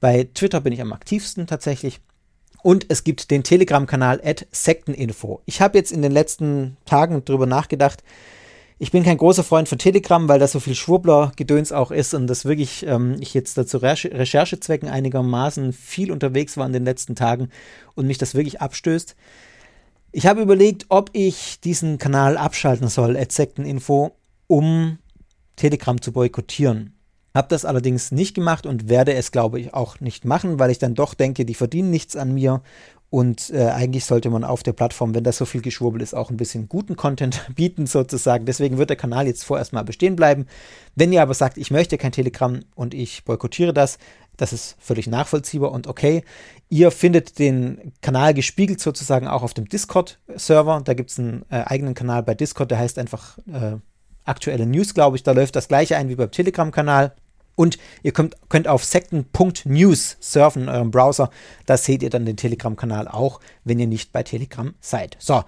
[0.01, 2.01] Bei Twitter bin ich am aktivsten tatsächlich.
[2.65, 5.43] Und es gibt den Telegram-Kanal at Sekteninfo.
[5.47, 8.03] Ich habe jetzt in den letzten Tagen drüber nachgedacht,
[8.81, 12.29] ich bin kein großer Freund von Telegram, weil da so viel Schwurbler-Gedöns auch ist und
[12.29, 17.17] das wirklich, ähm, ich jetzt dazu Recher Recherchezwecken einigermaßen viel unterwegs war in den letzten
[17.17, 17.49] Tagen
[17.95, 19.17] und mich das wirklich abstößt.
[20.13, 24.17] Ich habe überlegt, ob ich diesen Kanal abschalten soll, Sekteninfo,
[24.47, 24.99] um
[25.57, 26.98] Telegram zu boykottieren.
[27.39, 30.81] Habe das allerdings nicht gemacht und werde es, glaube ich, auch nicht machen, weil ich
[30.81, 32.63] dann doch denke, die verdienen nichts an mir
[33.11, 36.31] und äh, eigentlich sollte man auf der Plattform, wenn das so viel Geschwurbel ist, auch
[36.31, 38.45] ein bisschen guten Content bieten sozusagen.
[38.45, 40.47] Deswegen wird der Kanal jetzt vorerst mal bestehen bleiben.
[40.97, 43.99] Wenn ihr aber sagt, ich möchte kein Telegram und ich boykottiere das,
[44.37, 46.25] das ist völlig nachvollziehbar und okay.
[46.69, 50.83] Ihr findet den Kanal gespiegelt sozusagen auch auf dem Discord-Server.
[50.85, 53.77] Da gibt es einen äh, eigenen Kanal bei Discord, der heißt einfach äh,
[54.25, 55.23] aktuelle News, glaube ich.
[55.23, 57.15] Da läuft das gleiche ein wie beim Telegram-Kanal.
[57.59, 61.29] Und ihr könnt, könnt auf sekten.news surfen in eurem Browser.
[61.67, 65.17] Da seht ihr dann den Telegram-Kanal auch, wenn ihr nicht bei Telegram seid.
[65.19, 65.43] So,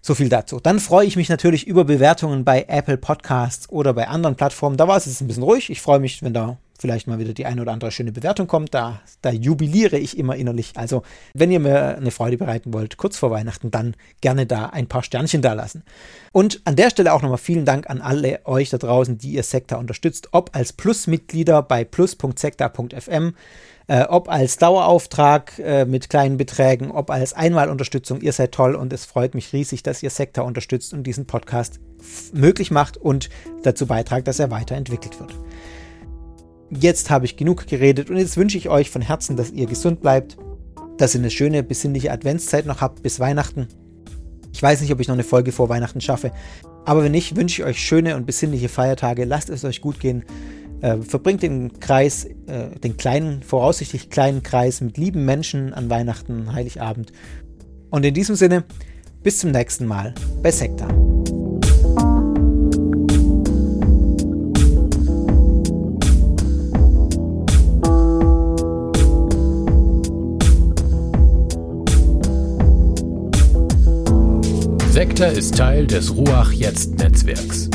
[0.00, 0.60] so viel dazu.
[0.60, 4.76] Dann freue ich mich natürlich über Bewertungen bei Apple Podcasts oder bei anderen Plattformen.
[4.76, 5.70] Da war es jetzt ein bisschen ruhig.
[5.70, 8.72] Ich freue mich, wenn da vielleicht mal wieder die eine oder andere schöne Bewertung kommt.
[8.74, 10.72] Da, da jubiliere ich immer innerlich.
[10.76, 11.02] Also,
[11.34, 15.02] wenn ihr mir eine Freude bereiten wollt, kurz vor Weihnachten, dann gerne da ein paar
[15.02, 15.82] Sternchen da lassen.
[16.32, 19.42] Und an der Stelle auch nochmal vielen Dank an alle euch da draußen, die ihr
[19.42, 23.34] Sekta unterstützt, ob als Plus-Mitglieder bei plus.sekta.fm,
[23.88, 28.20] äh, ob als Dauerauftrag äh, mit kleinen Beträgen, ob als Einmalunterstützung.
[28.22, 31.80] Ihr seid toll und es freut mich riesig, dass ihr Sekta unterstützt und diesen Podcast
[32.32, 33.28] möglich macht und
[33.62, 35.34] dazu beitragt, dass er weiterentwickelt wird
[36.70, 40.00] jetzt habe ich genug geredet und jetzt wünsche ich euch von Herzen, dass ihr gesund
[40.00, 40.36] bleibt,
[40.98, 43.68] dass ihr eine schöne, besinnliche Adventszeit noch habt bis Weihnachten.
[44.52, 46.32] Ich weiß nicht, ob ich noch eine Folge vor Weihnachten schaffe,
[46.84, 49.24] aber wenn nicht, wünsche ich euch schöne und besinnliche Feiertage.
[49.24, 50.24] Lasst es euch gut gehen.
[50.80, 56.52] Äh, verbringt den Kreis, äh, den kleinen, voraussichtlich kleinen Kreis mit lieben Menschen an Weihnachten,
[56.52, 57.12] Heiligabend.
[57.90, 58.64] Und in diesem Sinne,
[59.22, 60.88] bis zum nächsten Mal bei Sekta.
[75.20, 77.68] Sektor ist Teil des Ruach Jetzt Netzwerks.